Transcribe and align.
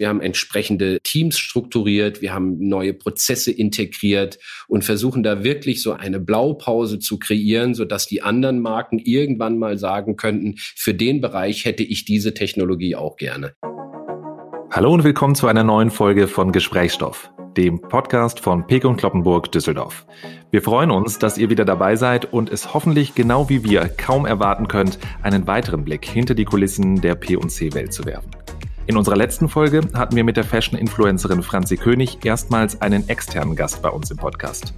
Wir 0.00 0.08
haben 0.08 0.20
entsprechende 0.20 1.00
Teams 1.02 1.40
strukturiert, 1.40 2.22
wir 2.22 2.32
haben 2.32 2.68
neue 2.68 2.94
Prozesse 2.94 3.50
integriert 3.50 4.38
und 4.68 4.84
versuchen 4.84 5.24
da 5.24 5.42
wirklich 5.42 5.82
so 5.82 5.92
eine 5.92 6.20
Blaupause 6.20 7.00
zu 7.00 7.18
kreieren, 7.18 7.74
sodass 7.74 8.06
die 8.06 8.22
anderen 8.22 8.60
Marken 8.60 9.00
irgendwann 9.00 9.58
mal 9.58 9.76
sagen 9.76 10.14
könnten, 10.14 10.54
für 10.56 10.94
den 10.94 11.20
Bereich 11.20 11.64
hätte 11.64 11.82
ich 11.82 12.04
diese 12.04 12.32
Technologie 12.32 12.94
auch 12.94 13.16
gerne. 13.16 13.54
Hallo 14.70 14.92
und 14.92 15.02
willkommen 15.02 15.34
zu 15.34 15.48
einer 15.48 15.64
neuen 15.64 15.90
Folge 15.90 16.28
von 16.28 16.52
Gesprächsstoff, 16.52 17.32
dem 17.56 17.80
Podcast 17.80 18.38
von 18.38 18.68
Pek 18.68 18.84
und 18.84 18.98
Kloppenburg 18.98 19.50
Düsseldorf. 19.50 20.06
Wir 20.52 20.62
freuen 20.62 20.92
uns, 20.92 21.18
dass 21.18 21.38
ihr 21.38 21.50
wieder 21.50 21.64
dabei 21.64 21.96
seid 21.96 22.32
und 22.32 22.50
es 22.50 22.72
hoffentlich 22.72 23.16
genau 23.16 23.48
wie 23.48 23.64
wir 23.64 23.88
kaum 23.88 24.26
erwarten 24.26 24.68
könnt, 24.68 25.00
einen 25.22 25.48
weiteren 25.48 25.84
Blick 25.84 26.04
hinter 26.04 26.36
die 26.36 26.44
Kulissen 26.44 27.00
der 27.00 27.16
P&C-Welt 27.16 27.92
zu 27.92 28.04
werfen. 28.04 28.30
In 28.88 28.96
unserer 28.96 29.16
letzten 29.16 29.50
Folge 29.50 29.82
hatten 29.92 30.16
wir 30.16 30.24
mit 30.24 30.38
der 30.38 30.44
Fashion-Influencerin 30.44 31.42
Franzi 31.42 31.76
König 31.76 32.24
erstmals 32.24 32.80
einen 32.80 33.06
externen 33.10 33.54
Gast 33.54 33.82
bei 33.82 33.90
uns 33.90 34.10
im 34.10 34.16
Podcast. 34.16 34.72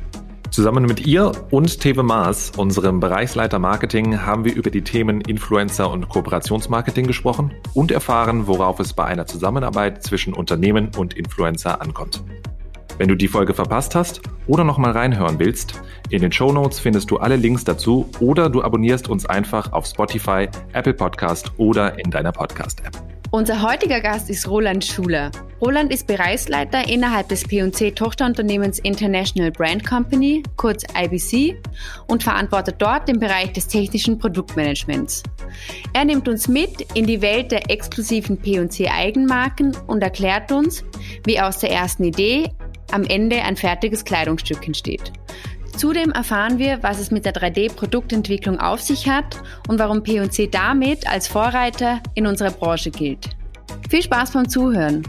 Zusammen 0.50 0.84
mit 0.84 1.06
ihr 1.06 1.30
und 1.52 1.78
Teve 1.78 2.02
Maas, 2.02 2.50
unserem 2.56 2.98
Bereichsleiter 2.98 3.60
Marketing, 3.60 4.20
haben 4.20 4.44
wir 4.44 4.52
über 4.52 4.70
die 4.70 4.82
Themen 4.82 5.20
Influencer 5.20 5.88
und 5.88 6.08
Kooperationsmarketing 6.08 7.06
gesprochen 7.06 7.52
und 7.72 7.92
erfahren, 7.92 8.48
worauf 8.48 8.80
es 8.80 8.94
bei 8.94 9.04
einer 9.04 9.26
Zusammenarbeit 9.26 10.02
zwischen 10.02 10.34
Unternehmen 10.34 10.90
und 10.96 11.14
Influencer 11.14 11.80
ankommt. 11.80 12.24
Wenn 12.98 13.06
du 13.06 13.14
die 13.14 13.28
Folge 13.28 13.54
verpasst 13.54 13.94
hast 13.94 14.22
oder 14.48 14.64
nochmal 14.64 14.90
reinhören 14.90 15.38
willst, 15.38 15.80
in 16.08 16.20
den 16.20 16.32
Show 16.32 16.50
Notes 16.50 16.80
findest 16.80 17.12
du 17.12 17.18
alle 17.18 17.36
Links 17.36 17.62
dazu 17.62 18.10
oder 18.18 18.50
du 18.50 18.60
abonnierst 18.60 19.08
uns 19.08 19.24
einfach 19.24 19.72
auf 19.72 19.86
Spotify, 19.86 20.48
Apple 20.72 20.94
Podcast 20.94 21.52
oder 21.58 21.96
in 21.96 22.10
deiner 22.10 22.32
Podcast-App. 22.32 23.19
Unser 23.32 23.62
heutiger 23.62 24.00
Gast 24.00 24.28
ist 24.28 24.48
Roland 24.48 24.84
Schuler. 24.84 25.30
Roland 25.60 25.92
ist 25.92 26.08
Bereichsleiter 26.08 26.88
innerhalb 26.88 27.28
des 27.28 27.44
P&C 27.44 27.92
Tochterunternehmens 27.92 28.80
International 28.80 29.52
Brand 29.52 29.86
Company, 29.86 30.42
kurz 30.56 30.82
IBC, 31.00 31.56
und 32.08 32.24
verantwortet 32.24 32.74
dort 32.78 33.06
den 33.06 33.20
Bereich 33.20 33.52
des 33.52 33.68
technischen 33.68 34.18
Produktmanagements. 34.18 35.22
Er 35.92 36.06
nimmt 36.06 36.26
uns 36.26 36.48
mit 36.48 36.84
in 36.94 37.06
die 37.06 37.22
Welt 37.22 37.52
der 37.52 37.70
exklusiven 37.70 38.36
P&C 38.36 38.88
Eigenmarken 38.88 39.76
und 39.86 40.02
erklärt 40.02 40.50
uns, 40.50 40.82
wie 41.24 41.40
aus 41.40 41.60
der 41.60 41.70
ersten 41.70 42.02
Idee 42.02 42.50
am 42.90 43.04
Ende 43.04 43.42
ein 43.42 43.56
fertiges 43.56 44.04
Kleidungsstück 44.04 44.66
entsteht. 44.66 45.12
Zudem 45.76 46.10
erfahren 46.10 46.58
wir, 46.58 46.82
was 46.82 47.00
es 47.00 47.10
mit 47.10 47.24
der 47.24 47.32
3D-Produktentwicklung 47.32 48.58
auf 48.58 48.80
sich 48.80 49.08
hat 49.08 49.42
und 49.68 49.78
warum 49.78 50.02
P&C 50.02 50.48
damit 50.48 51.10
als 51.10 51.26
Vorreiter 51.26 52.00
in 52.14 52.26
unserer 52.26 52.50
Branche 52.50 52.90
gilt. 52.90 53.30
Viel 53.88 54.02
Spaß 54.02 54.32
beim 54.32 54.48
Zuhören! 54.48 55.02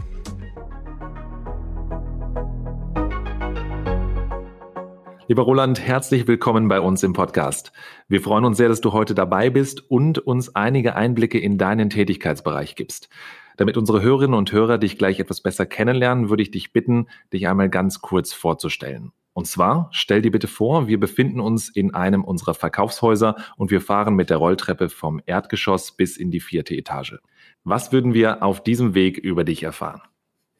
Lieber 5.28 5.44
Roland, 5.44 5.80
herzlich 5.80 6.26
willkommen 6.26 6.68
bei 6.68 6.80
uns 6.80 7.02
im 7.02 7.12
Podcast. 7.12 7.72
Wir 8.08 8.20
freuen 8.20 8.44
uns 8.44 8.56
sehr, 8.58 8.68
dass 8.68 8.80
du 8.80 8.92
heute 8.92 9.14
dabei 9.14 9.50
bist 9.50 9.90
und 9.90 10.18
uns 10.18 10.54
einige 10.54 10.94
Einblicke 10.94 11.38
in 11.38 11.58
deinen 11.58 11.90
Tätigkeitsbereich 11.90 12.74
gibst. 12.74 13.08
Damit 13.56 13.76
unsere 13.76 14.02
Hörerinnen 14.02 14.34
und 14.34 14.52
Hörer 14.52 14.78
dich 14.78 14.98
gleich 14.98 15.20
etwas 15.20 15.40
besser 15.40 15.64
kennenlernen, 15.64 16.28
würde 16.28 16.42
ich 16.42 16.50
dich 16.50 16.72
bitten, 16.72 17.06
dich 17.32 17.48
einmal 17.48 17.70
ganz 17.70 18.00
kurz 18.00 18.32
vorzustellen. 18.32 19.12
Und 19.34 19.46
zwar, 19.46 19.88
stell 19.92 20.20
dir 20.20 20.30
bitte 20.30 20.46
vor, 20.46 20.88
wir 20.88 21.00
befinden 21.00 21.40
uns 21.40 21.68
in 21.68 21.94
einem 21.94 22.22
unserer 22.22 22.54
Verkaufshäuser 22.54 23.36
und 23.56 23.70
wir 23.70 23.80
fahren 23.80 24.14
mit 24.14 24.28
der 24.28 24.36
Rolltreppe 24.36 24.88
vom 24.90 25.22
Erdgeschoss 25.24 25.92
bis 25.92 26.16
in 26.16 26.30
die 26.30 26.40
vierte 26.40 26.74
Etage. 26.74 27.16
Was 27.64 27.92
würden 27.92 28.12
wir 28.12 28.42
auf 28.42 28.62
diesem 28.62 28.94
Weg 28.94 29.16
über 29.16 29.44
dich 29.44 29.62
erfahren? 29.62 30.02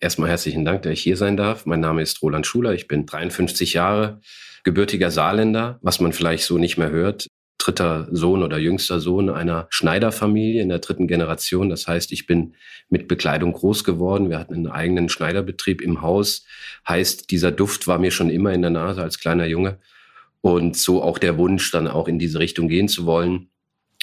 Erstmal 0.00 0.30
herzlichen 0.30 0.64
Dank, 0.64 0.82
dass 0.82 0.94
ich 0.94 1.02
hier 1.02 1.16
sein 1.16 1.36
darf. 1.36 1.66
Mein 1.66 1.80
Name 1.80 2.02
ist 2.02 2.22
Roland 2.22 2.46
Schuler, 2.46 2.72
ich 2.72 2.88
bin 2.88 3.06
53 3.06 3.74
Jahre, 3.74 4.20
gebürtiger 4.64 5.10
Saarländer, 5.10 5.78
was 5.82 6.00
man 6.00 6.12
vielleicht 6.12 6.44
so 6.44 6.58
nicht 6.58 6.78
mehr 6.78 6.90
hört 6.90 7.28
dritter 7.62 8.08
Sohn 8.10 8.42
oder 8.42 8.58
jüngster 8.58 8.98
Sohn 9.00 9.30
einer 9.30 9.66
Schneiderfamilie 9.70 10.60
in 10.60 10.68
der 10.68 10.80
dritten 10.80 11.06
Generation. 11.06 11.68
Das 11.68 11.86
heißt, 11.86 12.12
ich 12.12 12.26
bin 12.26 12.54
mit 12.88 13.08
Bekleidung 13.08 13.52
groß 13.52 13.84
geworden. 13.84 14.30
Wir 14.30 14.38
hatten 14.38 14.54
einen 14.54 14.66
eigenen 14.66 15.08
Schneiderbetrieb 15.08 15.80
im 15.80 16.02
Haus. 16.02 16.44
Heißt, 16.88 17.30
dieser 17.30 17.52
Duft 17.52 17.86
war 17.86 17.98
mir 17.98 18.10
schon 18.10 18.30
immer 18.30 18.52
in 18.52 18.62
der 18.62 18.70
Nase 18.70 19.02
als 19.02 19.18
kleiner 19.18 19.46
Junge. 19.46 19.78
Und 20.40 20.76
so 20.76 21.02
auch 21.02 21.18
der 21.18 21.38
Wunsch, 21.38 21.70
dann 21.70 21.86
auch 21.86 22.08
in 22.08 22.18
diese 22.18 22.40
Richtung 22.40 22.66
gehen 22.66 22.88
zu 22.88 23.06
wollen. 23.06 23.51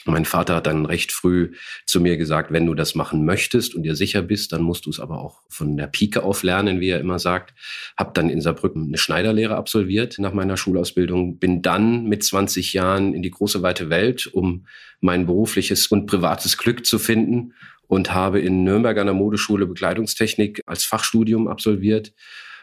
Mein 0.05 0.23
Vater 0.23 0.55
hat 0.55 0.67
dann 0.67 0.85
recht 0.85 1.11
früh 1.11 1.51
zu 1.85 1.99
mir 1.99 2.15
gesagt, 2.15 2.53
wenn 2.53 2.65
du 2.65 2.73
das 2.73 2.95
machen 2.95 3.25
möchtest 3.25 3.75
und 3.75 3.83
dir 3.83 3.95
sicher 3.95 4.21
bist, 4.21 4.53
dann 4.53 4.61
musst 4.61 4.85
du 4.85 4.89
es 4.89 4.99
aber 4.99 5.19
auch 5.19 5.41
von 5.49 5.75
der 5.75 5.87
Pike 5.87 6.23
auf 6.23 6.43
lernen, 6.43 6.79
wie 6.79 6.89
er 6.89 7.01
immer 7.01 7.19
sagt. 7.19 7.53
Hab 7.97 8.13
dann 8.13 8.29
in 8.29 8.39
Saarbrücken 8.39 8.87
eine 8.87 8.97
Schneiderlehre 8.97 9.55
absolviert 9.55 10.17
nach 10.17 10.33
meiner 10.33 10.55
Schulausbildung, 10.55 11.37
bin 11.37 11.61
dann 11.61 12.05
mit 12.05 12.23
20 12.23 12.73
Jahren 12.73 13.13
in 13.13 13.21
die 13.21 13.31
große 13.31 13.61
weite 13.61 13.89
Welt, 13.89 14.27
um 14.27 14.65
mein 15.01 15.25
berufliches 15.25 15.87
und 15.87 16.05
privates 16.05 16.57
Glück 16.57 16.85
zu 16.85 16.97
finden 16.97 17.53
und 17.87 18.13
habe 18.13 18.39
in 18.39 18.63
Nürnberg 18.63 18.97
an 18.97 19.07
der 19.07 19.15
Modeschule 19.15 19.65
Bekleidungstechnik 19.67 20.61
als 20.65 20.85
Fachstudium 20.85 21.47
absolviert 21.47 22.13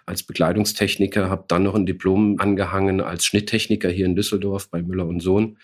als 0.07 0.23
Bekleidungstechniker, 0.23 1.29
habe 1.29 1.47
dann 1.49 1.65
noch 1.65 1.75
ein 1.75 1.85
Diplom 1.85 2.39
angehangen 2.39 3.01
als 3.01 3.27
Schnitttechniker 3.27 3.91
hier 3.91 4.07
in 4.07 4.15
Düsseldorf 4.15 4.71
bei 4.71 4.81
Müller 4.81 5.05
und 5.05 5.19
Sohn 5.19 5.59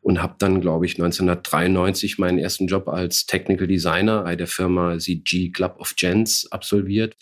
und 0.00 0.22
habe 0.22 0.36
dann, 0.38 0.60
glaube 0.60 0.86
ich, 0.86 0.94
1993 0.94 2.18
meinen 2.18 2.38
ersten 2.38 2.66
Job 2.66 2.88
als 2.88 3.26
Technical 3.26 3.66
Designer 3.66 4.22
bei 4.22 4.36
der 4.36 4.46
Firma 4.46 4.98
CG 4.98 5.50
Club 5.50 5.76
of 5.78 5.96
Gents 5.96 6.50
absolviert. 6.50 7.16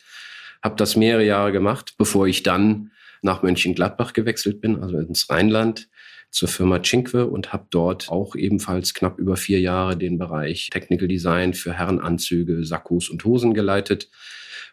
Habe 0.63 0.77
das 0.77 0.97
mehrere 0.97 1.25
Jahre 1.25 1.53
gemacht, 1.53 1.95
bevor 1.99 2.27
ich 2.27 2.43
dann 2.43 2.91
nach 3.23 3.43
Mönchengladbach 3.43 4.13
gewechselt 4.13 4.61
bin, 4.61 4.83
also 4.83 4.99
ins 4.99 5.29
Rheinland 5.31 5.89
zur 6.31 6.49
Firma 6.49 6.83
Cinque 6.83 7.27
und 7.27 7.53
habe 7.53 7.67
dort 7.71 8.11
auch 8.11 8.35
ebenfalls 8.37 8.95
knapp 8.95 9.19
über 9.19 9.37
vier 9.37 9.61
Jahre 9.61 9.97
den 9.97 10.19
Bereich 10.19 10.69
Technical 10.71 11.09
Design 11.09 11.55
für 11.55 11.73
Herrenanzüge, 11.73 12.65
Sakkos 12.65 13.09
und 13.09 13.25
Hosen 13.25 13.55
geleitet, 13.55 14.11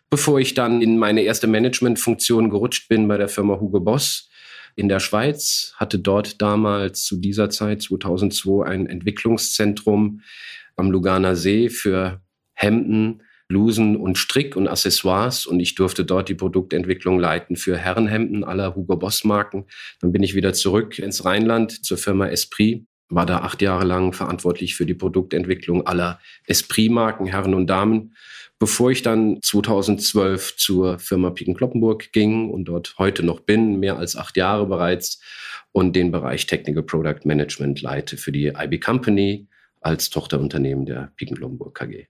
bevor 0.10 0.40
ich 0.40 0.54
dann 0.54 0.82
in 0.82 0.98
meine 0.98 1.22
erste 1.22 1.48
Managementfunktion 1.48 2.50
gerutscht 2.50 2.90
bin 2.90 3.08
bei 3.08 3.18
der 3.18 3.30
Firma 3.30 3.60
Hugo 3.60 3.80
Boss 3.80 4.30
in 4.76 4.90
der 4.90 5.00
Schweiz, 5.00 5.74
hatte 5.78 6.00
dort 6.00 6.42
damals 6.42 7.04
zu 7.04 7.18
dieser 7.18 7.50
Zeit, 7.50 7.82
2002, 7.82 8.66
ein 8.66 8.88
Entwicklungszentrum 8.88 10.22
am 10.76 10.92
Luganer 10.92 11.36
See 11.36 11.70
für 11.70 12.22
Hemden, 12.54 13.22
Blusen 13.48 13.96
und 13.96 14.18
Strick 14.18 14.56
und 14.56 14.68
Accessoires. 14.68 15.46
Und 15.46 15.60
ich 15.60 15.76
durfte 15.76 16.06
dort 16.06 16.30
die 16.30 16.36
Produktentwicklung 16.36 17.20
leiten 17.20 17.56
für 17.56 17.78
Herrenhemden 17.78 18.44
aller 18.44 18.76
Hugo 18.76 18.96
Boss 18.96 19.24
Marken. 19.24 19.66
Dann 20.00 20.12
bin 20.12 20.24
ich 20.24 20.34
wieder 20.34 20.54
zurück 20.54 20.98
ins 20.98 21.26
Rheinland 21.26 21.86
zur 21.86 21.98
Firma 21.98 22.28
Esprit, 22.28 22.86
war 23.10 23.26
da 23.26 23.40
acht 23.40 23.62
Jahre 23.62 23.86
lang 23.86 24.14
verantwortlich 24.14 24.76
für 24.76 24.86
die 24.86 24.96
Produktentwicklung 24.96 25.86
aller 25.86 26.20
Esprit 26.48 26.92
Marken, 26.92 27.28
Herren 27.28 27.54
und 27.54 27.68
Damen 27.68 28.16
bevor 28.60 28.92
ich 28.92 29.02
dann 29.02 29.40
2012 29.42 30.58
zur 30.58 31.00
Firma 31.00 31.30
Piken 31.32 31.56
Kloppenburg 31.56 32.12
ging 32.12 32.50
und 32.50 32.66
dort 32.66 32.96
heute 32.98 33.24
noch 33.24 33.42
bin, 33.42 33.80
mehr 33.80 33.98
als 33.98 34.16
acht 34.16 34.38
Jahre 34.38 34.66
bereits, 34.66 35.22
und 35.72 35.96
den 35.96 36.12
Bereich 36.12 36.46
Technical 36.46 36.84
Product 36.84 37.26
Management 37.26 37.82
leite 37.82 38.16
für 38.16 38.32
die 38.32 38.48
IB 38.48 38.80
Company 38.80 39.48
als 39.82 40.10
Tochterunternehmen 40.10 40.86
der 40.86 41.12
Piken 41.16 41.36
Kloppenburg 41.36 41.76
KG. 41.76 42.06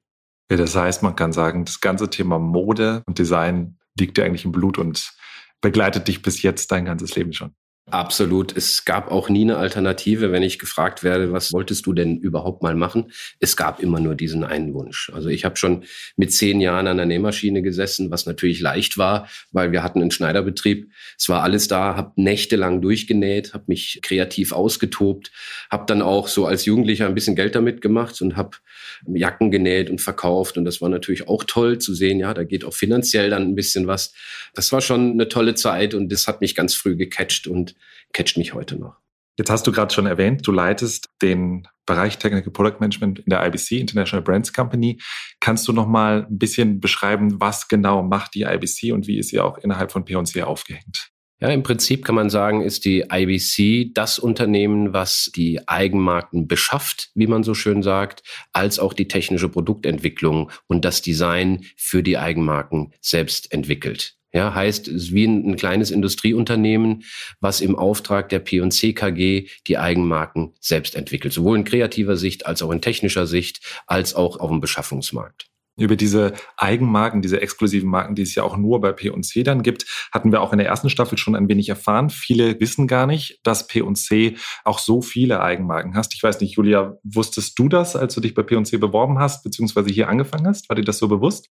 Ja, 0.52 0.58
das 0.58 0.76
heißt, 0.76 1.02
man 1.02 1.16
kann 1.16 1.34
sagen, 1.34 1.66
das 1.66 1.82
ganze 1.82 2.10
Thema 2.10 2.38
Mode 2.38 3.04
und 3.06 3.18
Design 3.18 3.78
liegt 3.98 4.18
dir 4.18 4.26
eigentlich 4.26 4.46
im 4.46 4.52
Blut 4.52 4.78
und 4.78 5.14
begleitet 5.62 6.08
dich 6.08 6.22
bis 6.22 6.42
jetzt 6.42 6.72
dein 6.72 6.86
ganzes 6.86 7.16
Leben 7.16 7.34
schon. 7.34 7.56
Absolut. 7.92 8.56
Es 8.56 8.86
gab 8.86 9.12
auch 9.12 9.28
nie 9.28 9.42
eine 9.42 9.58
Alternative, 9.58 10.32
wenn 10.32 10.42
ich 10.42 10.58
gefragt 10.58 11.04
werde, 11.04 11.34
was 11.34 11.52
wolltest 11.52 11.86
du 11.86 11.92
denn 11.92 12.18
überhaupt 12.18 12.64
mal 12.64 12.76
machen? 12.76 13.12
Es 13.42 13.58
gab 13.58 13.82
immer 13.82 14.00
nur 14.00 14.16
diesen 14.16 14.46
einen 14.46 14.74
Wunsch. 14.74 15.12
Also 15.14 15.28
ich 15.28 15.44
habe 15.44 15.58
schon 15.58 15.84
mit 16.16 16.32
zehn 16.32 16.62
Jahren 16.62 16.88
an 16.88 16.96
der 16.96 17.06
Nähmaschine 17.06 17.62
gesessen, 17.62 18.10
was 18.10 18.26
natürlich 18.26 18.62
leicht 18.62 18.98
war, 18.98 19.28
weil 19.52 19.74
wir 19.74 19.84
hatten 19.84 20.02
einen 20.02 20.12
Schneiderbetrieb. 20.12 20.90
Es 21.20 21.28
war 21.28 21.44
alles 21.44 21.68
da, 21.68 21.98
habe 21.98 22.14
nächtelang 22.16 22.82
durchgenäht, 22.82 23.54
habe 23.54 23.66
mich 23.68 24.00
kreativ 24.02 24.54
ausgetobt, 24.54 25.32
habe 25.70 25.84
dann 25.86 26.02
auch 26.02 26.30
so 26.30 26.46
als 26.46 26.64
Jugendlicher 26.64 27.08
ein 27.08 27.16
bisschen 27.16 27.36
Geld 27.36 27.54
damit 27.54 27.82
gemacht 27.82 28.22
und 28.22 28.38
habe 28.38 28.58
Jacken 29.06 29.52
genäht 29.52 29.90
und 29.90 30.00
verkauft. 30.00 30.58
Und 30.58 30.64
das 30.64 30.82
war 30.82 30.88
natürlich 30.88 31.28
auch 31.28 31.44
toll 31.44 31.80
zu 31.80 31.94
sehen, 31.94 32.18
ja, 32.18 32.34
da 32.34 32.46
geht 32.46 32.64
auch 32.64 32.74
finanziell 32.74 33.30
dann 33.30 33.44
ein 33.44 33.56
bisschen 33.56 33.88
was. 33.88 34.14
Das 34.54 34.72
war 34.72 34.80
schon 34.80 35.12
eine 35.12 35.28
tolle 35.28 35.56
Zeit 35.56 35.94
und 35.94 36.10
das 36.12 36.28
hat 36.28 36.40
mich 36.40 36.56
ganz 36.56 36.76
früh 36.76 36.96
gecatcht 36.96 37.46
und 37.48 37.73
catcht 38.14 38.38
mich 38.38 38.54
heute 38.54 38.78
noch. 38.78 38.96
Jetzt 39.38 39.50
hast 39.50 39.66
du 39.66 39.72
gerade 39.72 39.92
schon 39.92 40.06
erwähnt, 40.06 40.46
du 40.46 40.52
leitest 40.52 41.10
den 41.22 41.68
Bereich 41.88 42.20
Technical 42.20 42.54
Product 42.54 42.80
Management 42.80 43.20
in 43.20 43.30
der 43.30 43.44
IBC, 43.46 43.72
International 43.80 44.24
Brands 44.24 44.54
Company. 44.54 45.00
Kannst 45.40 45.68
du 45.68 45.74
noch 45.74 45.88
mal 45.88 46.28
ein 46.30 46.38
bisschen 46.38 46.80
beschreiben, 46.80 47.42
was 47.42 47.68
genau 47.68 48.04
macht 48.04 48.36
die 48.36 48.44
IBC 48.44 48.94
und 48.94 49.08
wie 49.08 49.18
ist 49.18 49.30
sie 49.30 49.40
auch 49.40 49.58
innerhalb 49.58 49.92
von 49.92 50.06
P&C 50.06 50.44
aufgehängt? 50.44 51.10
Ja, 51.44 51.50
im 51.50 51.64
Prinzip 51.64 52.06
kann 52.06 52.16
man 52.16 52.30
sagen, 52.30 52.62
ist 52.62 52.86
die 52.86 53.06
IBC 53.12 53.94
das 53.94 54.18
Unternehmen, 54.18 54.94
was 54.94 55.30
die 55.36 55.68
Eigenmarken 55.68 56.48
beschafft, 56.48 57.10
wie 57.16 57.28
man 57.28 57.44
so 57.44 57.54
schön 57.54 57.84
sagt, 57.84 58.24
als 58.54 58.80
auch 58.80 58.94
die 58.94 59.10
technische 59.10 59.50
Produktentwicklung 59.50 60.52
und 60.68 60.86
das 60.86 61.02
Design 61.02 61.66
für 61.76 62.02
die 62.02 62.18
Eigenmarken 62.18 62.94
selbst 63.02 63.52
entwickelt. 63.52 64.16
Ja, 64.36 64.54
heißt, 64.54 64.88
es 64.88 65.04
ist 65.04 65.14
wie 65.14 65.26
ein, 65.26 65.52
ein 65.52 65.56
kleines 65.56 65.92
Industrieunternehmen, 65.92 67.04
was 67.40 67.62
im 67.62 67.76
Auftrag 67.76 68.30
der 68.30 68.40
P&C 68.40 68.94
KG 68.94 69.48
die 69.68 69.78
Eigenmarken 69.78 70.54
selbst 70.60 70.96
entwickelt, 70.96 71.34
sowohl 71.34 71.58
in 71.58 71.64
kreativer 71.64 72.18
Sicht 72.18 72.48
als 72.48 72.64
auch 72.64 72.72
in 72.72 72.82
technischer 72.82 73.28
Sicht, 73.28 73.62
als 73.86 74.16
auch 74.16 74.40
auf 74.40 74.50
dem 74.50 74.60
Beschaffungsmarkt. 74.60 75.48
Über 75.76 75.96
diese 75.96 76.34
Eigenmarken, 76.58 77.24
diese 77.24 77.42
exklusiven 77.42 77.90
Marken, 77.90 78.14
die 78.14 78.22
es 78.22 78.36
ja 78.36 78.44
auch 78.44 78.58
nur 78.58 78.80
bei 78.80 78.92
P&C 78.92 79.44
dann 79.44 79.64
gibt, 79.64 79.86
hatten 80.12 80.32
wir 80.32 80.42
auch 80.42 80.52
in 80.52 80.60
der 80.60 80.68
ersten 80.68 80.90
Staffel 80.90 81.18
schon 81.18 81.36
ein 81.36 81.50
wenig 81.50 81.70
erfahren. 81.70 82.12
Viele 82.12 82.60
wissen 82.60 82.88
gar 82.88 83.08
nicht, 83.08 83.40
dass 83.44 83.68
P&C 83.68 84.36
auch 84.66 84.78
so 84.78 85.02
viele 85.02 85.42
Eigenmarken 85.42 85.96
hast. 85.96 86.14
Ich 86.14 86.22
weiß 86.22 86.42
nicht, 86.42 86.56
Julia, 86.56 86.98
wusstest 87.04 87.58
du 87.58 87.70
das, 87.70 87.96
als 87.96 88.14
du 88.14 88.22
dich 88.22 88.36
bei 88.36 88.44
P&C 88.44 88.78
beworben 88.78 89.18
hast, 89.18 89.44
beziehungsweise 89.44 89.90
hier 89.90 90.10
angefangen 90.10 90.46
hast? 90.48 90.70
War 90.70 90.76
dir 90.76 90.84
das 90.84 91.00
so 91.00 91.08
bewusst? 91.08 91.50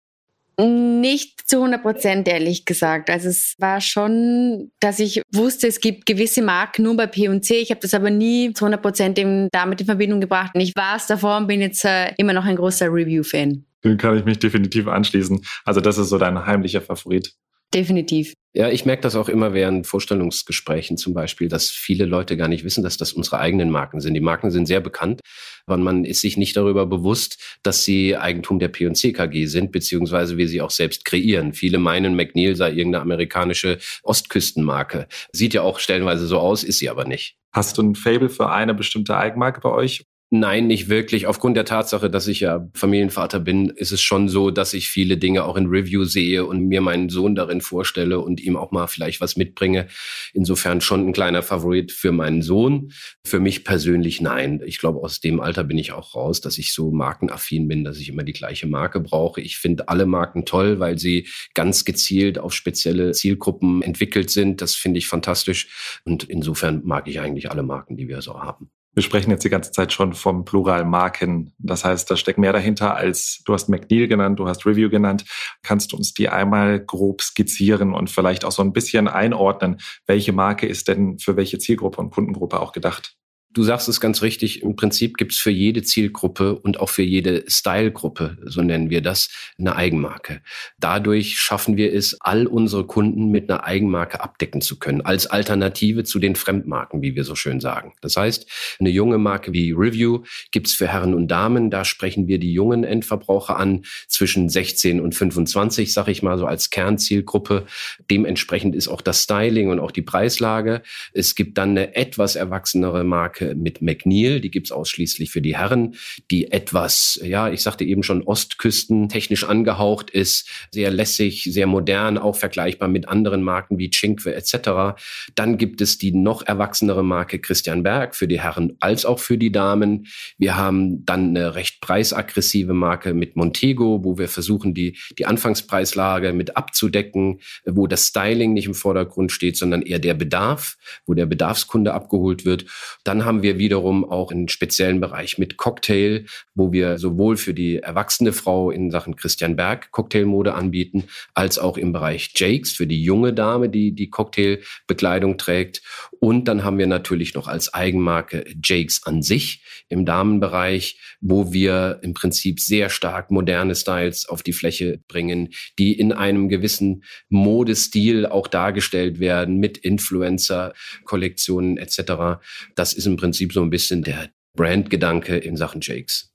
Nicht 0.59 1.49
zu 1.49 1.57
100 1.57 1.83
Prozent, 1.83 2.29
ehrlich 2.29 2.65
gesagt. 2.65 3.11
Also 3.11 3.29
es 3.29 3.55
war 3.59 3.81
schon, 3.81 4.71
dass 4.81 4.99
ich 4.99 5.23
wusste, 5.33 5.67
es 5.67 5.81
gibt 5.81 6.07
gewisse 6.07 6.43
Marken 6.43 6.83
nur 6.83 6.97
bei 6.97 7.07
P&C. 7.07 7.57
Ich 7.57 7.71
habe 7.71 7.81
das 7.81 7.95
aber 7.95 8.11
nie 8.11 8.53
zu 8.53 8.65
100 8.65 8.83
Prozent 8.83 9.19
damit 9.53 9.81
in 9.81 9.87
Verbindung 9.87 10.21
gebracht. 10.21 10.53
Und 10.55 10.61
ich 10.61 10.75
war 10.77 10.97
es 10.97 11.07
davor 11.07 11.39
und 11.39 11.47
bin 11.47 11.61
jetzt 11.61 11.85
äh, 11.85 12.13
immer 12.19 12.33
noch 12.33 12.45
ein 12.45 12.57
großer 12.57 12.87
Review-Fan. 12.87 13.65
Den 13.85 13.97
kann 13.97 14.19
ich 14.19 14.25
mich 14.25 14.39
definitiv 14.39 14.87
anschließen. 14.87 15.45
Also 15.65 15.81
das 15.81 15.99
ist 15.99 16.11
so 16.11 16.19
dein 16.19 16.47
heimlicher 16.47 16.81
Favorit. 16.81 17.35
Definitiv. 17.75 18.35
Ja, 18.55 18.69
ich 18.69 18.85
merke 18.85 19.01
das 19.01 19.17
auch 19.17 19.31
immer 19.31 19.55
während 19.55 19.87
Vorstellungsgesprächen 19.87 20.99
zum 20.99 21.15
Beispiel, 21.15 21.49
dass 21.49 21.71
viele 21.71 22.05
Leute 22.05 22.37
gar 22.37 22.49
nicht 22.49 22.65
wissen, 22.65 22.85
dass 22.85 22.99
das 22.99 23.15
unsere 23.15 23.39
eigenen 23.39 23.71
Marken 23.71 24.01
sind. 24.01 24.13
Die 24.13 24.21
Marken 24.21 24.51
sind 24.51 24.67
sehr 24.67 24.81
bekannt, 24.81 25.23
aber 25.67 25.77
man 25.77 26.05
ist 26.05 26.21
sich 26.21 26.37
nicht 26.37 26.57
darüber 26.57 26.87
bewusst, 26.87 27.59
dass 27.63 27.85
sie 27.85 28.17
Eigentum 28.17 28.59
der 28.59 28.69
P&C 28.69 29.13
KG 29.13 29.47
sind, 29.47 29.73
beziehungsweise 29.73 30.37
wir 30.37 30.49
sie 30.49 30.61
auch 30.61 30.71
selbst 30.71 31.05
kreieren. 31.05 31.53
Viele 31.53 31.79
meinen, 31.79 32.15
McNeil 32.15 32.57
sei 32.57 32.71
irgendeine 32.71 33.03
amerikanische 33.03 33.79
Ostküstenmarke. 34.03 35.07
Sieht 35.33 35.55
ja 35.55 35.63
auch 35.63 35.79
stellenweise 35.79 36.27
so 36.27 36.39
aus, 36.39 36.65
ist 36.65 36.79
sie 36.79 36.91
aber 36.91 37.05
nicht. 37.05 37.37
Hast 37.53 37.77
du 37.77 37.83
ein 37.83 37.95
Fable 37.95 38.31
für 38.31 38.51
eine 38.51 38.75
bestimmte 38.75 39.17
Eigenmarke 39.17 39.61
bei 39.61 39.71
euch 39.71 40.05
Nein, 40.35 40.67
nicht 40.67 40.89
wirklich. 40.89 41.27
Aufgrund 41.27 41.59
der 41.59 41.67
Tatsache, 41.67 42.09
dass 42.09 42.27
ich 42.27 42.41
ja 42.41 42.67
Familienvater 42.73 43.39
bin, 43.39 43.69
ist 43.69 43.93
es 43.93 44.01
schon 44.01 44.31
so, 44.31 44.51
dass 44.51 44.73
ich 44.73 44.89
viele 44.89 45.19
Dinge 45.19 45.45
auch 45.45 45.57
in 45.57 45.67
Review 45.67 46.05
sehe 46.05 46.47
und 46.47 46.69
mir 46.69 46.81
meinen 46.81 47.11
Sohn 47.11 47.35
darin 47.35 47.61
vorstelle 47.61 48.19
und 48.19 48.41
ihm 48.41 48.57
auch 48.57 48.71
mal 48.71 48.87
vielleicht 48.87 49.21
was 49.21 49.37
mitbringe. 49.37 49.89
Insofern 50.33 50.81
schon 50.81 51.07
ein 51.07 51.13
kleiner 51.13 51.43
Favorit 51.43 51.93
für 51.93 52.13
meinen 52.13 52.41
Sohn. 52.41 52.93
Für 53.27 53.41
mich 53.41 53.63
persönlich 53.63 54.23
nein. 54.23 54.63
Ich 54.65 54.79
glaube, 54.79 55.01
aus 55.01 55.21
dem 55.21 55.39
Alter 55.39 55.65
bin 55.65 55.77
ich 55.77 55.93
auch 55.93 56.15
raus, 56.15 56.41
dass 56.41 56.57
ich 56.57 56.73
so 56.73 56.91
markenaffin 56.91 57.69
bin, 57.69 57.85
dass 57.85 57.99
ich 57.99 58.09
immer 58.09 58.23
die 58.23 58.33
gleiche 58.33 58.67
Marke 58.67 59.01
brauche. 59.01 59.43
Ich 59.43 59.59
finde 59.59 59.91
alle 59.91 60.07
Marken 60.07 60.47
toll, 60.47 60.81
weil 60.81 60.99
sie 60.99 61.29
ganz 61.53 61.85
gezielt 61.85 62.39
auf 62.39 62.55
spezielle 62.55 63.13
Zielgruppen 63.13 63.83
entwickelt 63.83 64.31
sind. 64.31 64.63
Das 64.63 64.77
finde 64.77 64.97
ich 64.97 65.09
fantastisch. 65.09 66.01
Und 66.07 66.25
insofern 66.25 66.81
mag 66.87 67.07
ich 67.07 67.21
eigentlich 67.21 67.51
alle 67.51 67.63
Marken, 67.63 67.99
die 67.99 68.09
wir 68.09 68.23
so 68.23 68.41
haben 68.41 68.71
wir 68.95 69.03
sprechen 69.03 69.31
jetzt 69.31 69.45
die 69.45 69.51
ganze 69.51 69.73
Zeit 69.73 69.93
schon 69.93 70.13
vom 70.13 70.45
Plural 70.45 70.85
Marken. 70.85 71.55
Das 71.59 71.85
heißt, 71.85 72.11
da 72.11 72.17
steckt 72.17 72.39
mehr 72.39 72.53
dahinter 72.53 72.95
als 72.95 73.43
du 73.45 73.55
hast 73.55 73.69
McNeil 73.69 74.07
genannt, 74.09 74.39
du 74.39 74.49
hast 74.49 74.67
Review 74.67 74.91
genannt. 74.91 75.25
Kannst 75.63 75.93
du 75.93 75.97
uns 75.97 76.13
die 76.13 76.29
einmal 76.29 76.81
grob 76.81 77.23
skizzieren 77.23 77.95
und 77.95 78.11
vielleicht 78.11 78.45
auch 78.45 78.53
so 78.53 78.63
ein 78.63 78.73
bisschen 78.73 79.09
einordnen? 79.09 79.79
Welche 80.07 80.33
Marke 80.33 80.67
ist 80.67 80.89
denn 80.89 81.19
für 81.19 81.37
welche 81.37 81.59
Zielgruppe 81.59 82.01
und 82.01 82.11
Kundengruppe 82.11 82.61
auch 82.61 82.73
gedacht? 82.73 83.17
Du 83.53 83.63
sagst 83.65 83.89
es 83.89 84.01
ganz 84.01 84.23
richtig, 84.23 84.63
im 84.63 84.77
Prinzip 84.77 85.19
gibt 85.19 85.33
es 85.33 85.39
für 85.39 85.51
jede 85.51 85.83
Zielgruppe 85.83 86.55
und 86.55 86.81
auch 86.81 86.89
für 86.89 87.03
jede 87.03 87.45
Stylegruppe, 87.47 88.39
so 88.45 88.63
nennen 88.63 88.89
wir 88.89 89.03
das, 89.03 89.29
eine 89.59 89.77
Eigenmarke. 89.77 90.41
Dadurch 90.79 91.39
schaffen 91.39 91.77
wir 91.77 91.93
es, 91.93 92.19
all 92.21 92.47
unsere 92.47 92.87
Kunden 92.87 93.31
mit 93.31 93.51
einer 93.51 93.65
Eigenmarke 93.65 94.23
abdecken 94.23 94.63
zu 94.63 94.79
können, 94.79 95.03
als 95.03 95.27
Alternative 95.27 96.05
zu 96.05 96.19
den 96.19 96.35
Fremdmarken, 96.35 97.03
wie 97.03 97.15
wir 97.15 97.25
so 97.25 97.35
schön 97.35 97.61
sagen. 97.61 97.93
Das 98.01 98.17
heißt, 98.17 98.49
eine 98.81 98.89
junge 98.89 99.19
Marke 99.19 99.53
wie 99.53 99.73
Review 99.73 100.23
gibt 100.51 100.69
es 100.69 100.75
für 100.75 100.89
Herren 100.89 101.13
und 101.13 101.29
Damen, 101.29 101.71
da 101.71 101.85
sprechen 101.85 102.29
wir 102.29 102.39
die 102.39 102.55
jungen 102.55 102.85
Endverbraucher 102.85 103.59
an, 103.59 103.85
zwischen 104.09 104.49
16 104.49 104.99
und 104.99 105.15
25, 105.15 105.93
sag 105.93 106.09
ich 106.09 106.23
mal, 106.23 106.39
so 106.39 106.47
als 106.47 106.71
Kernzielgruppe. 106.71 107.67
Dementsprechend 108.11 108.75
ist 108.75 108.89
auch 108.89 109.03
das 109.03 109.23
Styling 109.23 109.69
und 109.69 109.79
auch 109.79 109.91
die 109.91 110.03
Preislage. 110.03 110.83
Es 111.13 111.35
gibt 111.35 111.59
dann 111.59 111.71
eine 111.71 111.97
etwas 111.97 112.35
erwachsenere 112.35 113.05
Marke, 113.05 113.42
Marke 113.42 113.42
mit 113.55 113.83
McNeil, 113.83 114.41
die 114.41 114.51
gibt's 114.51 114.73
ausschließlich 114.73 115.31
für 115.31 115.41
die 115.41 115.57
Herren, 115.57 115.95
die 116.31 116.53
etwas, 116.53 117.21
ja, 117.23 117.51
ich 117.51 117.63
sagte 117.63 117.85
eben 117.85 118.03
schon, 118.03 118.23
Ostküsten 118.23 119.09
technisch 119.09 119.45
angehaucht 119.45 120.11
ist, 120.11 120.49
sehr 120.71 120.91
lässig, 120.91 121.45
sehr 121.45 121.67
modern, 121.67 122.19
auch 122.19 122.37
vergleichbar 122.37 122.89
mit 122.89 123.09
anderen 123.09 123.43
Marken 123.43 123.79
wie 123.79 123.91
Cinque 123.91 124.35
etc. 124.35 125.01
Dann 125.35 125.59
gibt 125.59 125.81
es 125.81 125.99
die 125.99 126.13
noch 126.13 126.47
erwachsenere 126.47 127.03
Marke 127.03 127.39
Christian 127.39 127.83
Berg 127.83 128.15
für 128.15 128.29
die 128.29 128.41
Herren 128.41 128.77
als 128.81 129.05
auch 129.05 129.19
für 129.19 129.39
die 129.39 129.53
Damen. 129.53 130.07
Wir 130.39 130.57
haben 130.57 131.05
dann 131.05 131.31
eine 131.31 131.55
recht 131.55 131.81
preisaggressive 131.81 132.75
Marke 132.75 133.15
mit 133.15 133.37
Montego, 133.37 134.05
wo 134.05 134.19
wir 134.19 134.29
versuchen, 134.29 134.75
die, 134.75 134.99
die 135.19 135.27
Anfangspreislage 135.27 136.33
mit 136.33 136.57
abzudecken, 136.57 137.41
wo 137.65 137.87
das 137.87 138.09
Styling 138.09 138.53
nicht 138.53 138.67
im 138.67 138.75
Vordergrund 138.75 139.33
steht, 139.33 139.57
sondern 139.57 139.83
eher 139.83 139.99
der 139.99 140.15
Bedarf, 140.15 140.77
wo 141.07 141.15
der 141.15 141.27
Bedarfskunde 141.27 141.95
abgeholt 141.95 142.45
wird. 142.45 142.67
Dann 143.05 143.25
haben 143.25 143.32
haben 143.33 143.43
wir 143.43 143.57
wiederum 143.57 144.05
auch 144.05 144.31
einen 144.31 144.49
speziellen 144.49 145.01
Bereich 145.01 145.39
mit 145.39 145.57
Cocktail, 145.57 146.27
wo 146.55 146.71
wir 146.71 146.99
sowohl 146.99 147.39
für 147.39 147.55
die 147.55 147.79
erwachsene 147.79 148.35
Frau 148.35 148.71
in 148.71 148.91
Sachen 148.91 149.17
Christian 149.17 149.57
Berg 149.57 149.91
Cocktailmode 149.91 150.53
anbieten, 150.53 151.05
als 151.33 151.59
auch 151.59 151.79
im 151.79 151.95
Bereich 151.95 152.33
Jakes 152.37 152.73
für 152.73 152.87
die 152.87 153.03
junge 153.03 153.33
Dame, 153.33 153.71
die 153.71 153.93
die 153.93 154.11
Cocktailbekleidung 154.11 155.39
trägt. 155.39 155.81
Und 156.21 156.47
dann 156.47 156.63
haben 156.63 156.77
wir 156.77 156.87
natürlich 156.87 157.33
noch 157.33 157.49
als 157.49 157.73
Eigenmarke 157.73 158.45
Jakes 158.63 159.01
an 159.05 159.23
sich 159.23 159.65
im 159.89 160.05
Damenbereich, 160.05 160.99
wo 161.23 161.55
wir 161.55 162.01
im 162.03 162.13
Prinzip 162.13 162.61
sehr 162.61 162.91
stark 162.91 163.31
moderne 163.31 163.75
Styles 163.75 164.29
auf 164.29 164.43
die 164.43 164.53
Fläche 164.53 165.01
bringen, 165.09 165.55
die 165.79 165.99
in 165.99 166.13
einem 166.13 166.51
gewissen 166.51 167.05
Modestil 167.31 168.27
auch 168.27 168.47
dargestellt 168.47 169.21
werden 169.21 169.57
mit 169.57 169.79
Influencer-Kollektionen 169.79 171.79
etc. 171.79 172.43
Das 172.75 172.93
ist 172.93 173.07
im 173.07 173.22
Prinzip 173.23 173.53
so 173.53 173.63
ein 173.63 173.71
bisschen 173.71 174.03
der 174.03 174.31
Brandgedanke 174.57 175.37
in 175.37 175.57
Sachen 175.57 175.81
Jakes. 175.81 176.33